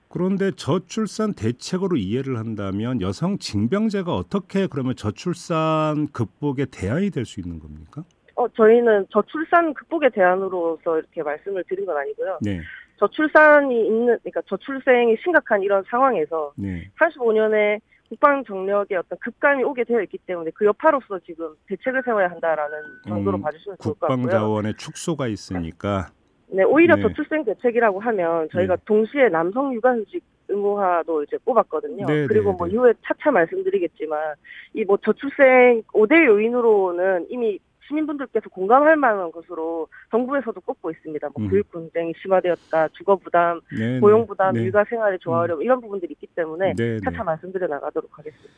그런데 0.10 0.52
저출산 0.52 1.34
대책으로 1.34 1.96
이해를 1.96 2.40
한다면 2.40 3.00
여성 3.02 3.38
징병제가 3.38 4.14
어떻게 4.14 4.66
그러면 4.68 4.96
저출산 4.96 6.08
극복의 6.12 6.68
대안이 6.72 7.12
될 7.12 7.26
수 7.26 7.40
있는 7.40 7.60
겁니까? 7.60 8.04
어, 8.36 8.48
저희는 8.50 9.06
저출산 9.12 9.74
극복의 9.76 10.10
대안으로서 10.12 10.98
이렇게 10.98 11.22
말씀을 11.22 11.64
드린 11.70 11.86
건 11.86 11.96
아니고요. 11.98 12.40
네. 12.42 12.60
저출산이 12.98 13.86
있는, 13.86 14.18
그러니까 14.24 14.42
저출생이 14.48 15.18
심각한 15.22 15.62
이런 15.62 15.84
상황에서 15.90 16.54
네. 16.58 16.90
85년에 17.00 17.80
국방 18.10 18.44
정력에 18.44 18.96
어떤 18.96 19.20
급감이 19.20 19.64
오게 19.64 19.84
되어 19.84 20.02
있기 20.02 20.18
때문에 20.26 20.50
그 20.56 20.66
여파로서 20.66 21.20
지금 21.20 21.54
대책을 21.68 22.02
세워야 22.04 22.32
한다라는 22.32 22.78
정도로 23.08 23.38
음, 23.38 23.42
봐주시면 23.44 23.78
좋을 23.84 23.94
것 23.94 24.00
국방 24.00 24.22
같고요. 24.24 24.32
자원의 24.32 24.74
축소가 24.78 25.28
있으니까 25.28 26.08
네, 26.52 26.64
오히려 26.64 26.96
네. 26.96 27.02
저출생 27.04 27.46
대책이라고 27.46 28.00
하면 28.00 28.50
저희가 28.52 28.76
네. 28.76 28.82
동시에 28.86 29.30
남성 29.30 29.74
육아휴직 29.74 30.24
의무화도 30.48 31.24
이제 31.24 31.38
뽑았거든요. 31.46 32.06
네, 32.08 32.26
그리고 32.28 32.52
네, 32.52 32.56
뭐 32.58 32.68
네. 32.68 32.74
이후에 32.74 32.94
차차 33.06 33.32
말씀드리겠지만 33.32 34.36
이 34.74 34.84
뭐 34.84 34.98
저출생 34.98 35.84
5대 35.94 36.26
요인으로는 36.26 37.28
이미 37.30 37.60
시민분들께서 37.88 38.50
공감할 38.50 38.96
만한 38.98 39.32
것으로 39.32 39.88
정부에서도 40.12 40.60
꼽고 40.62 40.92
있습니다. 40.92 41.30
뭐 41.36 41.44
음. 41.46 41.50
교육 41.50 41.70
분쟁이 41.72 42.14
심화되었다, 42.22 42.88
주거 42.90 43.16
부담, 43.16 43.62
네, 43.78 44.00
고용 44.00 44.28
부담, 44.28 44.54
네. 44.54 44.62
일가 44.64 44.84
생활의 44.90 45.18
조화력 45.20 45.64
이런 45.64 45.82
부분들이 45.82 46.14
있기 46.14 46.28
때문에. 46.36 46.74
차차 47.04 47.24
말씀드려 47.24 47.66
나가도록 47.68 48.16
하겠습니다. 48.18 48.50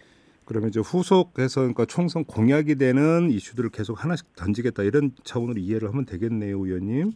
그러면 0.45 0.67
이제 0.69 0.81
후속해서 0.81 1.62
그러니까 1.62 1.86
총선 1.86 2.25
공약이 2.25 2.75
되는 2.75 3.29
이슈들을 3.31 3.69
계속 3.69 4.03
하나씩 4.03 4.36
던지겠다 4.36 4.83
이런 4.83 5.12
차원으로 5.24 5.60
이해를 5.60 5.88
하면 5.89 6.05
되겠네요, 6.05 6.57
의원님. 6.57 7.12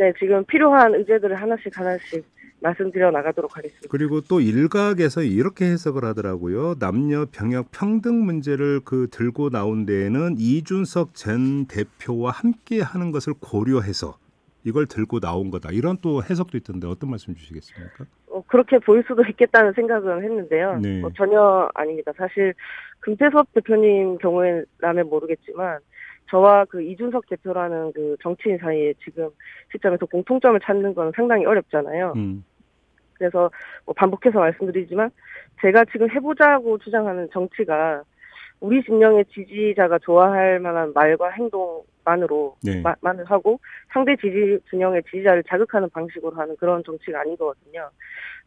네, 0.00 0.14
지금 0.18 0.42
필요한 0.46 0.94
의제들을 0.94 1.36
하나씩 1.36 1.78
하나씩 1.78 2.24
말씀드려 2.60 3.10
나가도록 3.10 3.54
하겠습니다. 3.54 3.86
그리고 3.90 4.22
또 4.22 4.40
일각에서 4.40 5.22
이렇게 5.22 5.66
해석을 5.66 6.06
하더라고요. 6.06 6.76
남녀 6.78 7.26
병역 7.30 7.70
평등 7.70 8.24
문제를 8.24 8.80
그 8.82 9.08
들고 9.10 9.50
나온 9.50 9.84
데에는 9.84 10.36
이준석 10.38 11.14
전 11.14 11.66
대표와 11.66 12.30
함께 12.30 12.80
하는 12.80 13.12
것을 13.12 13.34
고려해서 13.40 14.16
이걸 14.64 14.86
들고 14.86 15.20
나온 15.20 15.50
거다. 15.50 15.68
이런 15.70 15.98
또 16.00 16.22
해석도 16.22 16.56
있던데 16.56 16.86
어떤 16.86 17.10
말씀 17.10 17.34
주시겠습니까? 17.34 18.04
어, 18.28 18.42
그렇게 18.46 18.78
보일 18.78 19.04
수도 19.06 19.22
있겠다는 19.22 19.74
생각은 19.74 20.22
했는데요. 20.22 20.78
네. 20.80 21.00
뭐 21.00 21.10
전혀 21.14 21.68
아닙니다. 21.74 22.12
사실 22.16 22.54
금태섭 23.00 23.52
대표님 23.52 24.16
경우에라면 24.16 25.10
모르겠지만 25.10 25.80
저와 26.30 26.64
그 26.66 26.82
이준석 26.82 27.28
대표라는 27.28 27.92
그 27.92 28.16
정치인 28.22 28.58
사이에 28.58 28.94
지금 29.04 29.28
시점에서 29.72 30.06
공통점을 30.06 30.58
찾는 30.60 30.94
건 30.94 31.12
상당히 31.14 31.44
어렵잖아요. 31.44 32.12
음. 32.16 32.44
그래서 33.14 33.50
뭐 33.84 33.94
반복해서 33.94 34.38
말씀드리지만 34.38 35.10
제가 35.60 35.84
지금 35.86 36.08
해보자고 36.10 36.78
주장하는 36.78 37.28
정치가 37.32 38.02
우리 38.60 38.82
진영의 38.82 39.24
지지자가 39.26 39.98
좋아할 39.98 40.60
만한 40.60 40.92
말과 40.94 41.30
행동만으로 41.30 42.56
네. 42.62 42.80
마- 42.82 42.94
만을 43.00 43.24
하고 43.24 43.58
상대 43.92 44.14
지지 44.16 44.58
진영의 44.70 45.02
지지자를 45.10 45.42
자극하는 45.44 45.88
방식으로 45.90 46.36
하는 46.36 46.56
그런 46.56 46.82
정치가 46.84 47.20
아닌 47.20 47.36
거거든요. 47.36 47.90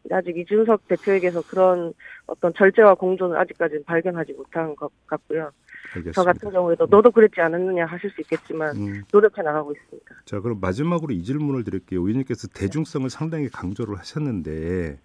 근데 0.02 0.16
아직 0.16 0.38
이준석 0.38 0.88
대표에게서 0.88 1.42
그런 1.44 1.94
어떤 2.28 2.54
절제와 2.54 2.96
공존을 2.96 3.38
아직까지는 3.38 3.84
발견하지 3.86 4.34
못한 4.34 4.76
것 4.76 4.92
같고요. 5.08 5.52
알겠습니다. 5.96 6.12
저 6.14 6.24
같은 6.24 6.52
경우에도 6.52 6.88
너도 6.90 7.12
그랬지 7.12 7.42
않았느냐 7.42 7.86
하실 7.86 8.10
수 8.12 8.22
있겠지만 8.22 8.76
음. 8.76 9.04
노력해 9.12 9.42
나가고 9.42 9.72
있습니다. 9.72 10.16
자, 10.26 10.40
그럼 10.40 10.60
마지막으로 10.60 11.14
이 11.14 11.24
질문을 11.24 11.64
드릴게요. 11.64 12.02
의원님께서 12.02 12.48
대중성을 12.48 13.10
상당히 13.10 13.50
강조를 13.50 13.98
하셨는데 13.98 15.00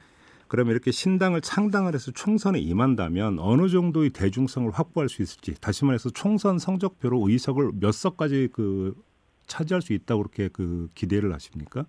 그러면 0.49 0.73
이렇게 0.73 0.91
신당을 0.91 1.43
창당을 1.43 1.95
해서 1.95 2.11
총선에 2.11 2.59
임한다면 2.59 3.39
어느 3.39 3.69
정도의 3.69 4.11
대중성을 4.11 4.71
확보할 4.73 5.09
수 5.09 5.23
있을지 5.23 5.61
다시 5.61 5.85
말해서 5.85 6.11
총선 6.11 6.59
성적표로 6.59 7.29
의석을 7.29 7.73
몇 7.79 7.93
석까지 7.93 8.49
그 8.53 8.95
차지할 9.47 9.83
수 9.83 9.93
있다고 9.93 10.23
그렇게 10.23 10.49
그 10.49 10.89
기대를 10.95 11.33
하십니까? 11.35 11.85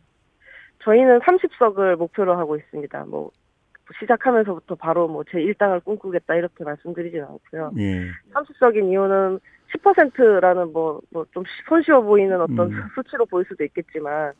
저희는 0.84 1.19
30석을 1.19 1.96
목표로 1.96 2.38
하고 2.38 2.55
있습니다. 2.58 3.05
뭐 3.05 3.31
시작하면서부터 4.00 4.75
바로 4.75 5.08
뭐제 5.08 5.31
1당을 5.39 5.84
꿈꾸겠다 5.84 6.36
이렇게 6.36 6.63
말씀드리지는 6.63 7.25
않고요. 7.25 7.72
예. 7.79 8.08
30석인 8.34 8.89
이유는 8.91 9.39
10%라는 9.74 10.72
뭐 10.74 11.01
뭐 11.12 11.25
좀 11.34 11.43
손쉬워 11.67 12.01
보이는 12.01 12.39
어떤 12.41 12.72
음. 12.72 12.84
수치로 12.96 13.25
보일 13.25 13.46
수도 13.48 13.63
있겠지만 13.63 14.34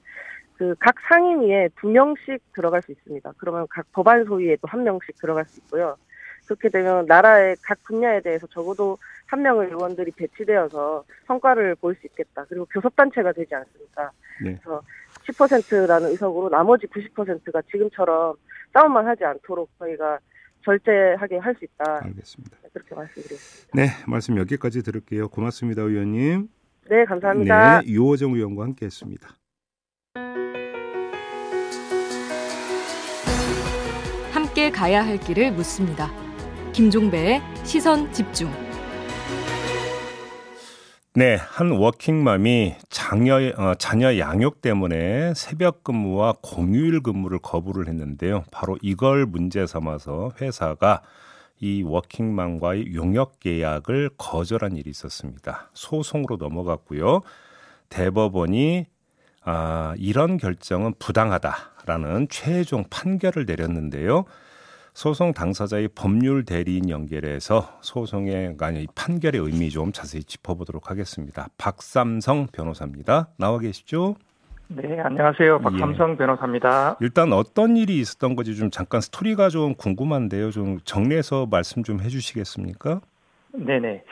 그 0.58 0.76
각 0.80 0.96
상임위에 1.08 1.70
두 1.80 1.88
명씩 1.88 2.42
들어갈 2.54 2.82
수 2.82 2.92
있습니다. 2.92 3.32
그러면 3.38 3.66
각 3.70 3.86
법안 3.94 4.26
소위에 4.26 4.58
또한 4.62 4.84
명씩 4.84 5.18
들어갈 5.20 5.46
수 5.46 5.60
있고요. 5.62 5.96
그렇게 6.46 6.68
되면 6.70 7.06
나라의 7.06 7.56
각 7.64 7.78
분야에 7.86 8.22
대해서 8.22 8.48
적어도 8.48 8.98
한 9.28 9.42
명의 9.44 9.68
의원들이 9.68 10.12
배치되어서 10.12 11.04
성과를 11.28 11.76
볼 11.76 11.96
수 11.96 12.08
있겠다. 12.08 12.44
그리고 12.50 12.66
교섭단체가 12.66 13.32
되지 13.34 13.54
않습니까? 13.56 14.12
네. 14.44 14.58
그래서 14.64 14.82
10%라는 15.28 16.10
의석으로 16.10 16.50
나머지 16.50 16.88
90%가 16.88 17.62
지금처럼 17.72 18.36
싸움만 18.74 19.08
하지 19.08 19.24
않도록 19.26 19.70
저희가 19.80 20.20
절제하게 20.64 21.38
할 21.38 21.56
수 21.56 21.66
있다. 21.66 22.02
알겠습니다. 22.04 22.58
그렇게 22.74 22.96
말씀드렸습니다. 22.96 23.72
네, 23.74 23.88
말씀 24.08 24.38
여기까지 24.38 24.84
들을게요. 24.84 25.30
고맙습니다, 25.30 25.82
의원님. 25.82 26.50
네, 26.90 27.06
감사합니다. 27.06 27.82
네, 27.82 27.88
유호정 27.88 28.34
의원과 28.34 28.64
함께했습니다. 28.64 29.30
함께 34.32 34.70
가야 34.72 35.06
할 35.06 35.18
길을 35.20 35.52
묻습니다. 35.54 36.12
김종배의 36.74 37.42
시선 37.64 38.12
집중. 38.12 38.69
네, 41.16 41.38
한 41.38 41.72
워킹맘이 41.72 42.76
장 42.90 43.26
장녀 43.26 43.52
어, 43.58 43.74
자녀 43.76 44.20
양육 44.20 44.62
때문에 44.62 45.34
새벽 45.34 45.84
근무와 45.84 46.36
공휴일 46.44 47.02
근무를 47.02 47.40
거부를 47.40 47.88
했는데요. 47.88 48.44
바로 48.52 48.78
이걸 48.84 49.26
문제 49.26 49.66
삼아서 49.66 50.34
회사가 50.40 51.02
이 51.60 51.82
워킹맘과의 51.82 52.94
용역 52.94 53.40
계약을 53.40 54.12
거절한 54.20 54.78
일이 54.78 54.92
있었습니다. 54.92 55.72
소송으로 55.74 56.38
넘어갔고요. 56.38 57.22
대법원이 57.90 58.86
아, 59.44 59.96
이런 59.98 60.38
결정은 60.38 60.94
부당하다라는 61.00 62.28
최종 62.30 62.84
판결을 62.88 63.46
내렸는데요. 63.48 64.26
소송 65.00 65.32
당사자의 65.32 65.88
법률 65.96 66.44
대리인 66.44 66.90
연결해서 66.90 67.62
소송의 67.80 68.58
아니 68.60 68.86
판결의 68.96 69.40
의미 69.40 69.70
좀 69.70 69.94
자세히 69.94 70.26
짚어보도록 70.26 70.92
하겠습니다. 70.92 71.48
박삼성 71.58 72.48
변호사입니다. 72.52 73.30
나와 73.38 73.60
계시죠? 73.60 74.16
네, 74.68 75.00
안녕하세요. 75.00 75.60
박삼성 75.60 76.12
예. 76.12 76.18
변호사입니다. 76.18 76.98
일단 77.00 77.32
어떤 77.32 77.78
일이 77.78 77.98
있었던 78.00 78.36
건지 78.36 78.58
좀 78.58 78.72
잠깐 78.72 79.00
스토리가 79.00 79.48
좀 79.48 79.74
궁금한데요. 79.74 80.52
좀 80.52 80.80
정리해서 80.84 81.48
말씀 81.50 81.82
좀 81.84 82.02
해주시겠습니까? 82.02 83.00
네네. 83.54 84.04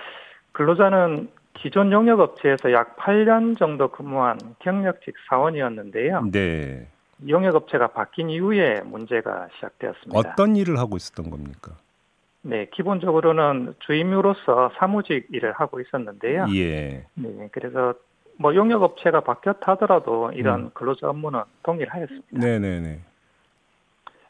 근로자는 0.54 1.28
기존 1.56 1.92
용역업체에서 1.92 2.72
약 2.72 2.96
8년 2.96 3.60
정도 3.60 3.90
근무한 3.90 4.40
경력직 4.60 5.16
사원이었는데요. 5.28 6.30
네. 6.32 6.88
용역업체가 7.28 7.88
바뀐 7.88 8.30
이후에 8.30 8.82
문제가 8.82 9.48
시작되었습니다. 9.56 10.18
어떤 10.18 10.56
일을 10.56 10.78
하고 10.78 10.98
있었던 10.98 11.30
겁니까? 11.30 11.72
네, 12.42 12.68
기본적으로는 12.74 13.76
주임으로서 13.80 14.72
사무직 14.78 15.28
일을 15.32 15.54
하고 15.54 15.80
있었는데요. 15.80 16.46
예. 16.54 17.06
네, 17.16 17.50
그래서 17.52 17.94
뭐 18.38 18.54
용역업체가 18.56 19.22
바뀌었다 19.22 19.74
하더라도 19.74 20.32
이런 20.34 20.66
음. 20.66 20.70
근로자 20.74 21.10
업무는 21.10 21.42
동일하였습니다. 21.64 22.38
네네네. 22.38 23.00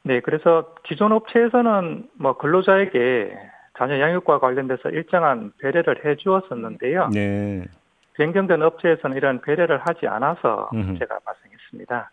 네, 0.04 0.20
그래서 0.22 0.74
기존 0.84 1.12
업체에서는 1.12 2.10
뭐 2.14 2.38
근로자에게 2.38 3.38
자녀 3.78 4.00
양육과 4.00 4.40
관련돼서 4.40 4.90
일정한 4.90 5.52
배려를 5.60 6.06
해 6.06 6.16
주었었는데요. 6.16 7.10
네. 7.14 7.66
변경된 8.14 8.64
업체에서는 8.64 9.16
이런 9.16 9.42
배려를 9.42 9.80
하지 9.86 10.08
않아서 10.08 10.70
문제가 10.72 11.20
발생했습니다. 11.20 12.10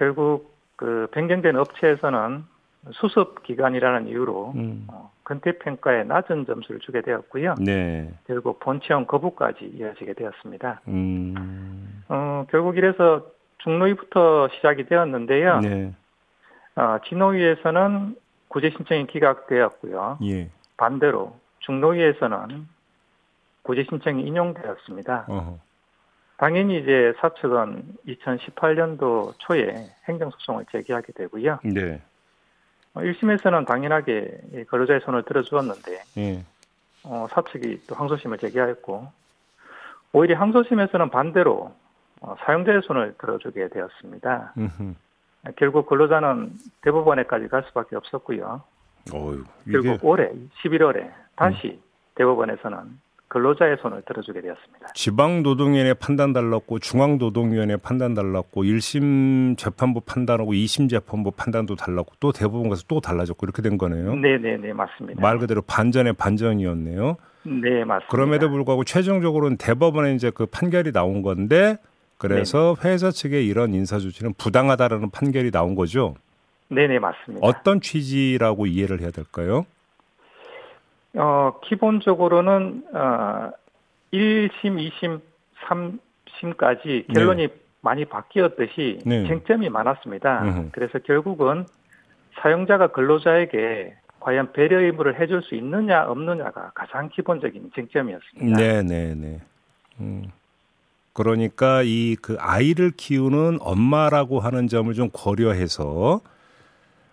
결국 0.00 0.56
그 0.76 1.08
변경된 1.12 1.56
업체에서는 1.56 2.42
수습 2.92 3.42
기간이라는 3.42 4.08
이유로 4.08 4.52
음. 4.56 4.86
어, 4.88 5.12
근태 5.24 5.58
평가에 5.58 6.04
낮은 6.04 6.46
점수를 6.46 6.80
주게 6.80 7.02
되었고요. 7.02 7.56
네. 7.60 8.10
결국 8.26 8.58
본체형 8.60 9.04
거부까지 9.04 9.66
이어지게 9.76 10.14
되었습니다. 10.14 10.80
음. 10.88 12.02
어, 12.08 12.46
결국 12.50 12.78
이래서 12.78 13.26
중노위부터 13.58 14.48
시작이 14.54 14.86
되었는데요. 14.86 15.60
네. 15.60 15.92
어, 16.76 16.96
진노위에서는 17.06 18.16
구제 18.48 18.70
신청이 18.70 19.06
기각되었고요. 19.06 20.18
예. 20.24 20.48
반대로 20.78 21.36
중노위에서는 21.58 22.66
구제 23.64 23.84
신청이 23.84 24.22
인용되었습니다. 24.22 25.26
어허. 25.28 25.58
당연히 26.40 26.78
이제 26.78 27.12
사측은 27.20 27.82
2018년도 28.08 29.34
초에 29.40 29.90
행정소송을 30.08 30.64
제기하게 30.72 31.12
되고요. 31.12 31.58
네. 31.64 32.00
1심에서는 32.94 33.62
어, 33.62 33.64
당연하게 33.66 34.64
근로자의 34.68 35.00
손을 35.00 35.22
들어주었는데 35.24 36.02
예. 36.16 36.44
어, 37.04 37.26
사측이 37.30 37.82
또 37.86 37.94
항소심을 37.94 38.38
제기하였고 38.38 39.06
오히려 40.14 40.40
항소심에서는 40.40 41.10
반대로 41.10 41.74
어, 42.22 42.34
사용자의 42.46 42.80
손을 42.86 43.16
들어주게 43.18 43.68
되었습니다. 43.68 44.54
음흠. 44.56 44.94
결국 45.56 45.86
근로자는 45.86 46.52
대법원에까지 46.80 47.48
갈 47.48 47.64
수밖에 47.64 47.96
없었고요. 47.96 48.62
어휴, 49.12 49.44
결국 49.70 50.02
올해 50.02 50.32
11월에 50.64 51.12
다시 51.36 51.68
음. 51.68 51.82
대법원에서는 52.14 52.78
근로자의 53.30 53.76
손을 53.80 54.02
들어주게 54.06 54.40
되었습니다. 54.40 54.88
지방노동위원회 54.92 55.94
판단 55.94 56.32
달랐고 56.32 56.80
중앙노동위원회 56.80 57.76
판단 57.76 58.12
달랐고 58.12 58.64
1심 58.64 59.56
재판부 59.56 60.00
판단하고 60.00 60.52
2심 60.52 60.90
재판부 60.90 61.30
판단도 61.30 61.76
달랐고 61.76 62.14
또 62.18 62.32
대법원 62.32 62.68
가서 62.68 62.82
또 62.88 63.00
달라졌고 63.00 63.46
이렇게 63.46 63.62
된 63.62 63.78
거네요. 63.78 64.16
네네네 64.16 64.56
네, 64.56 64.72
맞습니다. 64.72 65.20
말 65.22 65.38
그대로 65.38 65.62
반전의 65.62 66.14
반전이었네요. 66.14 67.16
네 67.44 67.84
맞습니다. 67.84 68.08
그럼에도 68.08 68.50
불구하고 68.50 68.82
최종적으로는 68.82 69.58
대법원에 69.58 70.14
이제 70.14 70.30
그 70.34 70.46
판결이 70.46 70.90
나온 70.90 71.22
건데 71.22 71.78
그래서 72.18 72.74
네 72.80 72.88
회사 72.88 73.12
측의 73.12 73.46
이런 73.46 73.74
인사 73.74 74.00
조치는 74.00 74.34
부당하다라는 74.38 75.10
판결이 75.10 75.52
나온 75.52 75.76
거죠. 75.76 76.16
네네 76.68 76.98
맞습니다. 76.98 77.46
어떤 77.46 77.80
취지라고 77.80 78.66
이해를 78.66 79.00
해야 79.00 79.12
될까요? 79.12 79.66
어, 81.14 81.58
기본적으로는, 81.64 82.84
어, 82.94 83.50
1심, 84.12 84.50
2심, 84.90 85.20
3심까지 85.66 87.12
결론이 87.12 87.48
네. 87.48 87.54
많이 87.82 88.04
바뀌었듯이 88.04 88.98
네. 89.04 89.26
쟁점이 89.26 89.68
많았습니다. 89.68 90.44
으흠. 90.44 90.68
그래서 90.72 90.98
결국은 90.98 91.66
사용자가 92.40 92.88
근로자에게 92.88 93.94
과연 94.20 94.52
배려 94.52 94.80
의무를 94.80 95.18
해줄 95.18 95.42
수 95.42 95.54
있느냐 95.54 96.04
없느냐가 96.04 96.72
가장 96.74 97.08
기본적인 97.08 97.70
쟁점이었습니다. 97.74 98.58
네, 98.58 98.82
네, 98.82 99.14
네. 99.14 99.40
음. 100.00 100.24
그러니까 101.12 101.82
이 101.82 102.16
그 102.22 102.36
아이를 102.38 102.92
키우는 102.96 103.58
엄마라고 103.60 104.40
하는 104.40 104.68
점을 104.68 104.92
좀 104.94 105.10
고려해서 105.10 106.20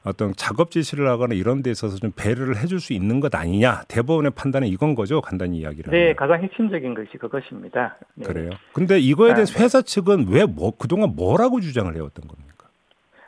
어떤 0.08 0.34
작업 0.36 0.72
지시를 0.72 1.08
하거나 1.08 1.36
이런 1.36 1.62
데 1.62 1.70
있어서 1.70 1.98
좀 1.98 2.12
배려를 2.16 2.58
해줄 2.58 2.80
수 2.80 2.94
있는 2.94 3.20
것 3.20 3.34
아니냐 3.36 3.84
대법원의 3.88 4.32
판단은 4.36 4.68
이건 4.68 4.96
거죠 4.96 5.22
간단히 5.22 5.58
이야기를 5.60 5.92
네 5.92 6.00
하면. 6.00 6.16
가장 6.16 6.42
핵심적인 6.44 6.94
것이 6.94 7.18
그것입니다 7.18 7.98
네. 8.16 8.26
그래요 8.26 8.52
근데 8.74 9.00
이거에 9.00 9.34
대해서 9.34 9.54
아, 9.54 9.58
네. 9.58 9.64
회사 9.64 9.82
측은 9.82 10.28
왜 10.30 10.48
뭐 10.48 10.72
그동안 10.78 11.14
뭐라고 11.16 11.60
주장을 11.60 11.94
해왔던 11.94 12.28
겁니까 12.28 12.68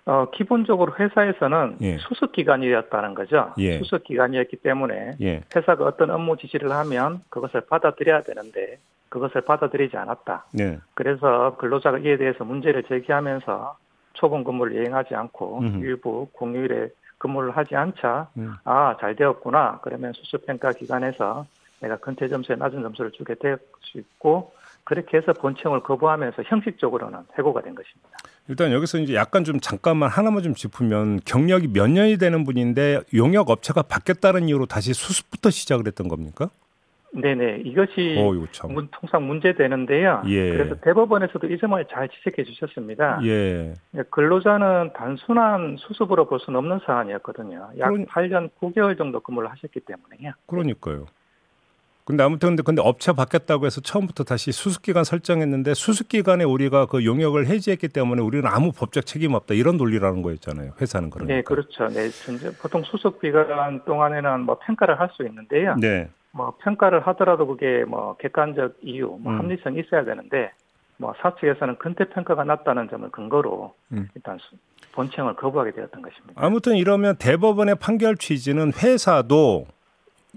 어 0.06 0.30
기본적으로 0.34 0.96
회사에서는 0.98 1.78
예. 1.82 1.98
수습 1.98 2.32
기간이었다는 2.32 3.14
거죠 3.14 3.54
예. 3.60 3.78
수습 3.80 4.06
기간이었기 4.06 4.58
때문에 4.58 5.18
예. 5.22 5.44
회사가 5.56 5.84
어떤 5.86 6.10
업무 6.10 6.38
지시를 6.38 6.72
하면 6.72 7.22
그것을 7.30 7.62
받아들여야 7.62 8.22
되는데 8.22 8.80
그것을 9.10 9.42
받아들이지 9.42 9.98
않았다 9.98 10.46
네. 10.54 10.80
그래서 10.94 11.56
근로자가 11.58 12.00
이에 12.00 12.18
대해서 12.18 12.46
문제를 12.46 12.84
제기하면서 12.84 13.78
초봉 14.20 14.44
근무를 14.44 14.82
이행하지 14.82 15.16
않고 15.16 15.60
음흠. 15.60 15.86
일부 15.86 16.28
공휴일에 16.34 16.90
근무를 17.18 17.52
하지 17.56 17.76
않자 17.76 18.30
음. 18.38 18.54
아잘 18.64 19.16
되었구나 19.16 19.80
그러면 19.82 20.14
수습평가 20.14 20.72
기간에서 20.72 21.46
내가 21.82 21.98
근태 21.98 22.28
점수에 22.28 22.56
낮은 22.56 22.82
점수를 22.82 23.12
주게 23.12 23.36
될 23.36 23.58
수 23.92 23.98
있고 23.98 24.54
그렇게 24.84 25.18
해서 25.18 25.34
본청을 25.34 25.82
거부하면서 25.82 26.44
형식적으로는 26.44 27.20
해고가 27.38 27.62
된 27.62 27.76
것입니다. 27.76 28.10
일단 28.48 28.72
여기서 28.72 28.98
이제 29.00 29.14
약간 29.14 29.44
좀 29.44 29.60
잠깐만 29.60 30.10
하나만 30.10 30.42
좀 30.42 30.56
짚으면 30.56 31.20
경력이 31.26 31.68
몇 31.68 31.88
년이 31.88 32.18
되는 32.18 32.44
분인데 32.44 33.02
용역 33.14 33.52
업체가 33.52 33.84
바뀌었다는 33.84 34.48
이유로 34.50 34.66
다시 34.66 34.94
수습부터 34.94 35.52
시작을 35.52 35.86
했던 35.86 36.08
겁니까? 36.08 36.50
네네 37.12 37.62
이것이 37.66 38.16
어, 38.20 38.68
문, 38.68 38.88
통상 38.92 39.26
문제되는데요. 39.28 40.24
예. 40.28 40.52
그래서 40.52 40.76
대법원에서도 40.76 41.48
이 41.48 41.58
점을 41.58 41.84
잘 41.92 42.10
지적해 42.10 42.44
주셨습니다. 42.44 43.20
예. 43.24 43.74
근로자는 44.12 44.94
단순한 44.94 45.78
수습으로 45.80 46.28
볼 46.28 46.40
수는 46.40 46.60
없는 46.60 46.80
사안이었거든요. 46.86 47.70
약 47.80 47.90
그러... 47.90 48.06
8년 48.06 48.50
9개월 48.62 48.98
정도 48.98 49.20
근무를 49.20 49.50
하셨기 49.50 49.80
때문에요. 49.82 50.34
그러니까요. 50.46 51.08
근데 52.10 52.24
아무튼 52.24 52.50
근데, 52.50 52.64
근데 52.64 52.82
업체 52.82 53.12
바뀌었다고 53.12 53.68
해서 53.68 53.82
처음부터 53.82 54.24
다시 54.24 54.52
수습 54.52 54.82
기간 54.82 55.04
설정했는데 55.04 55.76
수습 55.76 56.10
기간에 56.10 56.44
우리가 56.44 56.88
그 56.88 57.06
용역을 57.06 57.46
해지했기 57.46 57.88
때문에 57.90 58.24
우리는 58.24 58.48
아무 58.48 58.72
법적 58.72 59.06
책임 59.06 59.36
없다 59.36 59.54
이런 59.54 59.78
논리라는 59.78 60.24
거였잖아요. 60.24 60.72
회사는 60.82 61.12
그러니까. 61.12 61.36
네, 61.36 61.42
그렇죠. 61.44 61.88
네, 61.88 62.10
보통 62.64 62.82
수습 62.84 63.22
기간 63.22 63.86
동안에는 63.86 64.42
뭐 64.42 64.58
평가를 64.58 65.00
할 65.00 65.10
수 65.10 65.24
있는데요. 65.24 65.76
네. 65.76 66.10
뭐 66.32 66.54
평가를 66.60 67.02
하더라도 67.08 67.48
그게 67.48 67.84
뭐 67.86 68.16
객관적 68.18 68.78
이유, 68.82 69.18
뭐 69.20 69.34
음. 69.34 69.40
합리성이 69.40 69.80
있어야 69.82 70.04
되는데 70.04 70.52
뭐 70.98 71.14
사측에서는 71.22 71.78
근태 71.78 72.10
평가가 72.10 72.44
낮다는 72.44 72.90
점을 72.90 73.10
근거로 73.10 73.74
음. 73.94 74.08
일단 74.16 74.38
본청을 74.94 75.36
거부하게 75.36 75.72
되었던 75.72 76.02
것입니다. 76.02 76.34
아무튼 76.36 76.76
이러면 76.76 77.16
대법원의 77.18 77.76
판결 77.76 78.18
취지는 78.18 78.74
회사도 78.74 79.66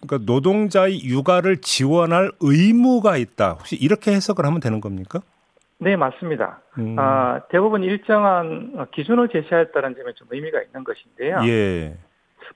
그러니까 0.01 0.33
노동자의 0.33 1.05
육아를 1.05 1.59
지원할 1.59 2.31
의무가 2.41 3.17
있다. 3.17 3.53
혹시 3.53 3.77
이렇게 3.77 4.13
해석을 4.13 4.45
하면 4.47 4.61
되는 4.61 4.81
겁니까? 4.81 5.21
네, 5.79 5.97
맞습니다. 5.97 6.61
음. 6.79 6.97
아, 6.99 7.41
대법원 7.51 7.83
일정한 7.83 8.87
기준을 8.93 9.29
제시하였다는 9.29 9.97
점에 9.97 10.13
좀 10.15 10.29
의미가 10.31 10.63
있는 10.63 10.85
것인데요. 10.85 11.41
예. 11.45 11.97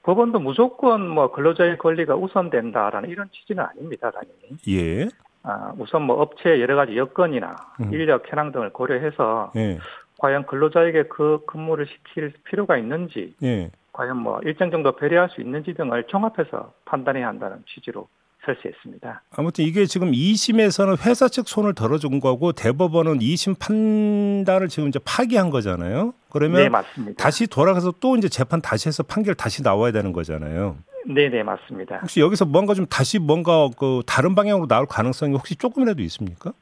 법원도 0.02 0.38
무조건 0.38 1.08
뭐 1.08 1.32
근로자의 1.32 1.78
권리가 1.78 2.16
우선된다라는 2.16 3.08
이런 3.08 3.28
취지는 3.30 3.64
아닙니다, 3.64 4.10
당연히. 4.10 4.56
예. 4.68 5.08
아, 5.42 5.72
우선 5.78 6.02
뭐 6.02 6.20
업체의 6.20 6.60
여러 6.60 6.74
가지 6.76 6.96
여건이나 6.96 7.56
음. 7.80 7.92
인력 7.92 8.30
현황 8.30 8.52
등을 8.52 8.72
고려해서 8.72 9.52
예. 9.56 9.78
과연 10.18 10.46
근로자에게 10.46 11.04
그 11.04 11.40
근무를 11.46 11.86
시킬 11.86 12.32
필요가 12.44 12.76
있는지, 12.76 13.34
예. 13.42 13.70
과연 13.92 14.18
뭐 14.18 14.40
일정 14.42 14.70
정도 14.70 14.92
배려할 14.92 15.30
수 15.30 15.40
있는지 15.40 15.72
등을 15.74 16.04
종합해서 16.04 16.72
판단해야 16.84 17.28
한다는 17.28 17.62
취지로 17.66 18.08
설치했습니다. 18.46 19.22
아무튼 19.36 19.64
이게 19.64 19.84
지금 19.86 20.12
2심에서는 20.12 21.04
회사 21.06 21.28
측 21.28 21.48
손을 21.48 21.74
덜어준 21.74 22.20
거고 22.20 22.52
대법원은 22.52 23.18
2심 23.18 23.58
판단을 23.58 24.68
지금 24.68 24.88
이제 24.88 24.98
파기한 25.04 25.50
거잖아요. 25.50 26.14
그러면 26.30 26.62
네, 26.62 26.68
맞습니다. 26.68 27.22
다시 27.22 27.46
돌아가서 27.46 27.94
또 28.00 28.16
이제 28.16 28.28
재판 28.28 28.60
다시 28.60 28.88
해서 28.88 29.02
판결 29.02 29.34
다시 29.34 29.62
나와야 29.62 29.92
되는 29.92 30.12
거잖아요. 30.12 30.76
네, 31.06 31.28
네, 31.28 31.42
맞습니다. 31.42 31.98
혹시 31.98 32.20
여기서 32.20 32.46
뭔가 32.46 32.74
좀 32.74 32.86
다시 32.86 33.18
뭔가 33.18 33.68
그 33.78 34.02
다른 34.06 34.34
방향으로 34.34 34.66
나올 34.66 34.86
가능성이 34.86 35.34
혹시 35.34 35.54
조금이라도 35.54 36.02
있습니까? 36.02 36.52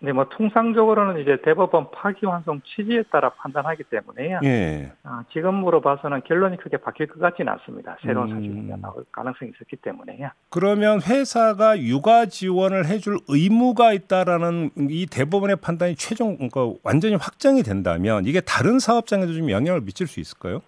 네, 0.00 0.12
뭐 0.12 0.26
통상적으로는 0.28 1.20
이제 1.20 1.38
대법원 1.42 1.90
파기환송 1.90 2.60
취지에 2.62 3.02
따라 3.10 3.30
판단하기 3.30 3.82
때문에요. 3.84 4.40
예. 4.44 4.92
아, 5.02 5.24
지금으로 5.32 5.80
봐서는 5.80 6.22
결론이 6.22 6.56
크게 6.58 6.76
바뀔 6.76 7.08
것 7.08 7.18
같지는 7.18 7.52
않습니다. 7.54 7.96
새로운 8.02 8.30
음. 8.30 8.34
사실이 8.34 8.80
나올 8.80 9.04
가능성이 9.10 9.50
있었기 9.54 9.76
때문에요. 9.76 10.30
그러면 10.50 11.00
회사가 11.02 11.80
육아 11.80 12.26
지원을 12.26 12.86
해줄 12.86 13.18
의무가 13.26 13.92
있다라는 13.92 14.70
이 14.88 15.06
대법원의 15.06 15.56
판단이 15.56 15.96
최종 15.96 16.36
그러니까 16.36 16.78
완전히 16.84 17.16
확정이 17.16 17.64
된다면 17.64 18.24
이게 18.24 18.40
다른 18.40 18.78
사업장에도 18.78 19.32
좀 19.32 19.50
영향을 19.50 19.80
미칠 19.80 20.06
수 20.06 20.20
있을까요? 20.20 20.60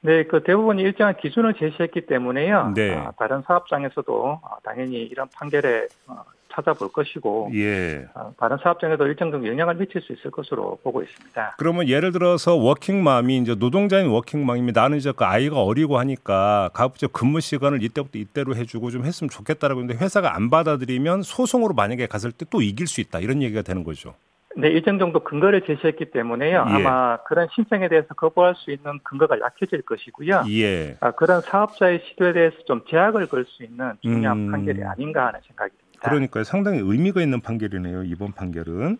네, 0.00 0.24
그 0.24 0.42
대부분이 0.42 0.82
일정한 0.82 1.16
기준을 1.16 1.54
제시했기 1.54 2.06
때문에요. 2.06 2.72
네. 2.74 2.94
아, 2.94 3.10
다른 3.18 3.42
사업장에서도 3.42 4.40
아, 4.42 4.56
당연히 4.62 4.96
이런 5.02 5.28
판결에 5.34 5.86
어, 6.06 6.22
찾아볼 6.54 6.92
것이고 6.92 7.50
예. 7.54 8.06
어, 8.14 8.32
다른 8.38 8.56
사업장에도 8.62 9.06
일정 9.06 9.30
정도 9.30 9.48
영향을 9.48 9.74
미칠 9.74 10.00
수 10.00 10.12
있을 10.12 10.30
것으로 10.30 10.78
보고 10.82 11.02
있습니다. 11.02 11.56
그러면 11.58 11.88
예를 11.88 12.12
들어서 12.12 12.54
워킹맘이 12.54 13.38
이제 13.38 13.54
노동자인 13.54 14.06
워킹맘이 14.08 14.72
나는 14.72 14.98
이제 14.98 15.12
그 15.14 15.24
아이가 15.24 15.62
어리고 15.62 15.98
하니까 15.98 16.70
가급적 16.72 17.12
근무 17.12 17.40
시간을 17.40 17.82
이때부터 17.82 18.18
이때로 18.18 18.54
해주고 18.56 18.90
좀 18.90 19.04
했으면 19.04 19.28
좋겠다라고 19.28 19.80
했는데 19.80 20.02
회사가 20.02 20.36
안 20.36 20.50
받아들이면 20.50 21.22
소송으로 21.22 21.74
만약에 21.74 22.06
갔을 22.06 22.30
때 22.30 22.44
또 22.50 22.60
이길 22.60 22.86
수 22.86 23.00
있다 23.00 23.20
이런 23.20 23.42
얘기가 23.42 23.62
되는 23.62 23.82
거죠. 23.84 24.14
네, 24.56 24.68
일정 24.68 24.98
정도 24.98 25.24
근거를 25.24 25.62
제시했기 25.66 26.12
때문에요. 26.12 26.64
예. 26.68 26.72
아마 26.72 27.16
그런 27.24 27.48
신청에 27.54 27.88
대해서 27.88 28.08
거부할 28.14 28.54
수 28.54 28.70
있는 28.70 29.00
근거가 29.02 29.40
약해질 29.40 29.82
것이고요. 29.82 30.44
예. 30.50 30.96
아, 31.00 31.10
그런 31.12 31.40
사업자의 31.40 32.02
시도에 32.06 32.32
대해서 32.34 32.56
좀 32.66 32.82
제약을 32.88 33.26
걸 33.26 33.44
수 33.46 33.64
있는 33.64 33.92
중요한 34.02 34.38
음. 34.38 34.50
판결이 34.52 34.84
아닌가 34.84 35.26
하는 35.26 35.40
생각이 35.46 35.72
그러니까요. 36.04 36.44
상당히 36.44 36.78
의미가 36.80 37.20
있는 37.22 37.40
판결이네요. 37.40 38.04
이번 38.04 38.32
판결은. 38.32 38.98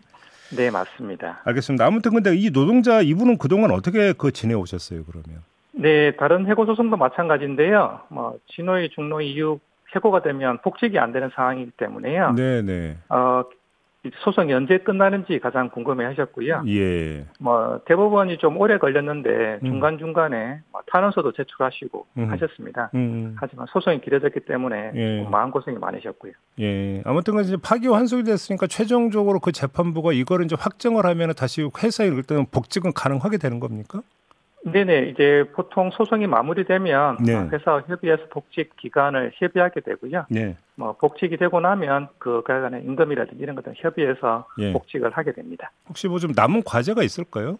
네, 0.55 0.69
맞습니다. 0.69 1.41
알겠습니다. 1.45 1.85
아무튼 1.85 2.13
근데 2.13 2.35
이 2.35 2.51
노동자 2.51 3.01
이분은 3.01 3.37
그동안 3.37 3.71
어떻게 3.71 4.13
그 4.13 4.31
지내오셨어요, 4.31 5.03
그러면? 5.05 5.41
네, 5.71 6.15
다른 6.15 6.47
해고 6.47 6.65
소송도 6.65 6.97
마찬가지인데요. 6.97 8.01
뭐 8.09 8.37
진호의 8.47 8.91
중노 8.91 9.21
이후 9.21 9.59
해고가 9.95 10.21
되면 10.21 10.59
복직이 10.61 10.99
안 10.99 11.11
되는 11.11 11.29
상황이기 11.33 11.71
때문에요. 11.77 12.33
네, 12.33 12.61
네. 12.61 12.97
어, 13.09 13.43
소송이 14.23 14.53
언제 14.53 14.77
끝나는지 14.77 15.39
가장 15.39 15.69
궁금해 15.69 16.05
하셨고요. 16.05 16.63
예. 16.67 17.25
뭐 17.39 17.81
대법원이 17.85 18.37
좀 18.37 18.57
오래 18.57 18.77
걸렸는데 18.77 19.59
음. 19.63 19.65
중간 19.65 19.97
중간에 19.97 20.61
뭐 20.71 20.81
탄원서도 20.87 21.33
제출하시고 21.33 22.05
음. 22.17 22.31
하셨습니다. 22.31 22.91
음. 22.95 23.35
하지만 23.39 23.65
소송이 23.69 24.01
길어졌기 24.01 24.41
때문에 24.41 24.91
예. 24.95 25.27
마음 25.29 25.51
고생이 25.51 25.77
많으셨고요. 25.77 26.33
예. 26.59 27.01
아무튼 27.05 27.39
이제 27.41 27.57
파기 27.61 27.87
환송이 27.87 28.23
됐으니까 28.23 28.67
최종적으로 28.67 29.39
그 29.39 29.51
재판부가 29.51 30.13
이거를 30.13 30.45
이제 30.45 30.55
확정을 30.57 31.05
하면 31.05 31.33
다시 31.33 31.67
회사에 31.83 32.07
일단 32.07 32.45
복직은 32.51 32.93
가능하게 32.93 33.37
되는 33.37 33.59
겁니까? 33.59 34.01
네네 34.65 35.09
이제 35.09 35.43
보통 35.53 35.91
소송이 35.91 36.25
마무리되면 36.25 37.17
네. 37.23 37.35
회사 37.51 37.83
협의해서 37.87 38.23
복직 38.31 38.75
기간을 38.77 39.31
협의하게 39.35 39.81
되고요. 39.81 40.25
네. 40.29 40.55
뭐 40.73 40.93
복직이 40.93 41.37
되고 41.37 41.59
나면 41.59 42.07
그 42.17 42.41
간의 42.41 42.83
임금이라든지 42.83 43.43
이런 43.43 43.55
것들 43.55 43.73
협의해서 43.75 44.47
예. 44.57 44.73
복직을 44.73 45.11
하게 45.11 45.33
됩니다. 45.33 45.71
혹시 45.87 46.07
뭐 46.07 46.17
좀 46.17 46.31
남은 46.35 46.63
과제가 46.65 47.03
있을까요? 47.03 47.57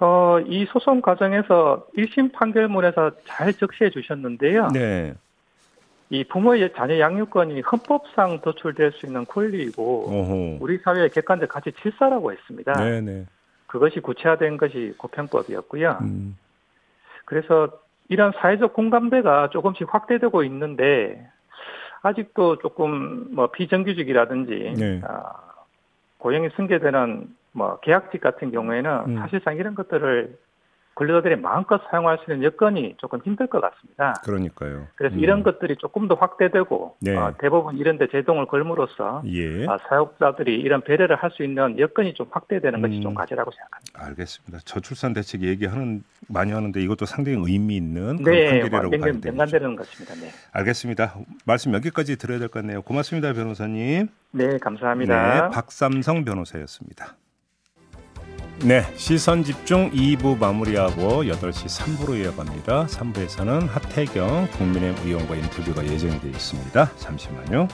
어, 0.00 0.38
이 0.46 0.64
소송 0.66 1.00
과정에서 1.00 1.84
1심 1.96 2.32
판결문에서 2.32 3.10
잘 3.24 3.52
적시해 3.52 3.90
주셨는데요. 3.90 4.68
네. 4.68 5.14
이 6.10 6.22
부모의 6.24 6.72
자녀 6.76 6.98
양육권이 7.00 7.60
헌법상 7.62 8.40
도출될 8.42 8.92
수 8.92 9.06
있는 9.06 9.24
권리이고 9.26 10.04
어허. 10.08 10.58
우리 10.60 10.78
사회의 10.78 11.10
객관적 11.10 11.48
가치 11.48 11.72
질서라고 11.82 12.30
했습니다. 12.32 12.72
네네. 12.74 13.26
네. 13.68 13.72
그것이 13.72 14.00
구체화된 14.00 14.56
것이 14.56 14.94
고편법이었고요. 14.98 15.98
음. 16.00 16.36
그래서 17.24 17.70
이런 18.08 18.32
사회적 18.32 18.72
공감대가 18.72 19.50
조금씩 19.50 19.92
확대되고 19.92 20.42
있는데 20.44 21.28
아직도 22.02 22.58
조금 22.58 23.34
뭐 23.34 23.50
비정규직이라든지 23.50 24.74
네. 24.78 25.00
아, 25.04 25.34
고용이 26.18 26.48
승계되는 26.56 27.28
뭐 27.52 27.78
계약직 27.80 28.20
같은 28.20 28.50
경우에는 28.50 28.90
음. 29.06 29.18
사실상 29.18 29.56
이런 29.56 29.74
것들을 29.74 30.36
근로자들이 30.98 31.36
마음껏 31.36 31.80
사용할 31.90 32.18
수 32.24 32.32
있는 32.32 32.44
여건이 32.44 32.96
조금 32.98 33.20
힘들 33.24 33.46
것 33.46 33.60
같습니다. 33.60 34.14
그러니까요. 34.24 34.88
그래서 34.96 35.14
음. 35.14 35.20
이런 35.20 35.42
것들이 35.44 35.76
조금 35.76 36.08
더 36.08 36.14
확대되고 36.16 36.96
네. 37.02 37.14
어, 37.16 37.32
대부분 37.38 37.76
이런 37.78 37.98
데 37.98 38.08
제동을 38.10 38.46
걸므로써 38.46 39.22
예. 39.26 39.64
어, 39.66 39.78
사업자들이 39.88 40.56
이런 40.56 40.82
배려를 40.82 41.14
할 41.16 41.28
수 41.28 41.44
있는 41.44 41.78
여건이 41.78 42.14
좀 42.14 42.26
확대되는 42.30 42.80
것이 42.80 42.96
음. 42.96 43.02
좀 43.02 43.14
과제라고 43.14 43.50
생각합니다. 43.50 44.06
알겠습니다. 44.06 44.58
저출산 44.64 45.12
대책 45.12 45.42
얘기하는 45.42 46.02
많이 46.26 46.52
하는데 46.52 46.80
이것도 46.82 47.04
상당히 47.06 47.36
의미 47.38 47.76
있는 47.76 48.16
그런 48.16 48.34
네, 48.38 48.50
판결이라고 48.62 48.90
봐야 48.90 49.12
되죠. 49.12 49.28
연관되는 49.28 49.76
것입니다. 49.76 50.14
네. 50.14 50.30
알겠습니다. 50.52 51.14
말씀 51.44 51.74
여기까지 51.74 52.16
들어야 52.16 52.38
될 52.38 52.48
것 52.48 52.60
같네요. 52.60 52.82
고맙습니다, 52.82 53.32
변호사님. 53.34 54.08
네, 54.32 54.58
감사합니다. 54.58 55.48
네, 55.48 55.54
박삼성 55.54 56.24
변호사였습니다. 56.24 57.14
네, 58.64 58.82
시선 58.96 59.44
집중 59.44 59.88
2부 59.92 60.36
마무리하고 60.36 61.22
8시 61.22 61.66
3부로 61.68 62.20
이어갑니다. 62.20 62.86
3부에서는 62.86 63.68
하태경 63.68 64.48
국민의힘 64.58 65.06
의원과 65.06 65.36
인터뷰가 65.36 65.86
예정되어 65.86 66.28
있습니다. 66.28 66.90
잠시만요. 66.96 67.68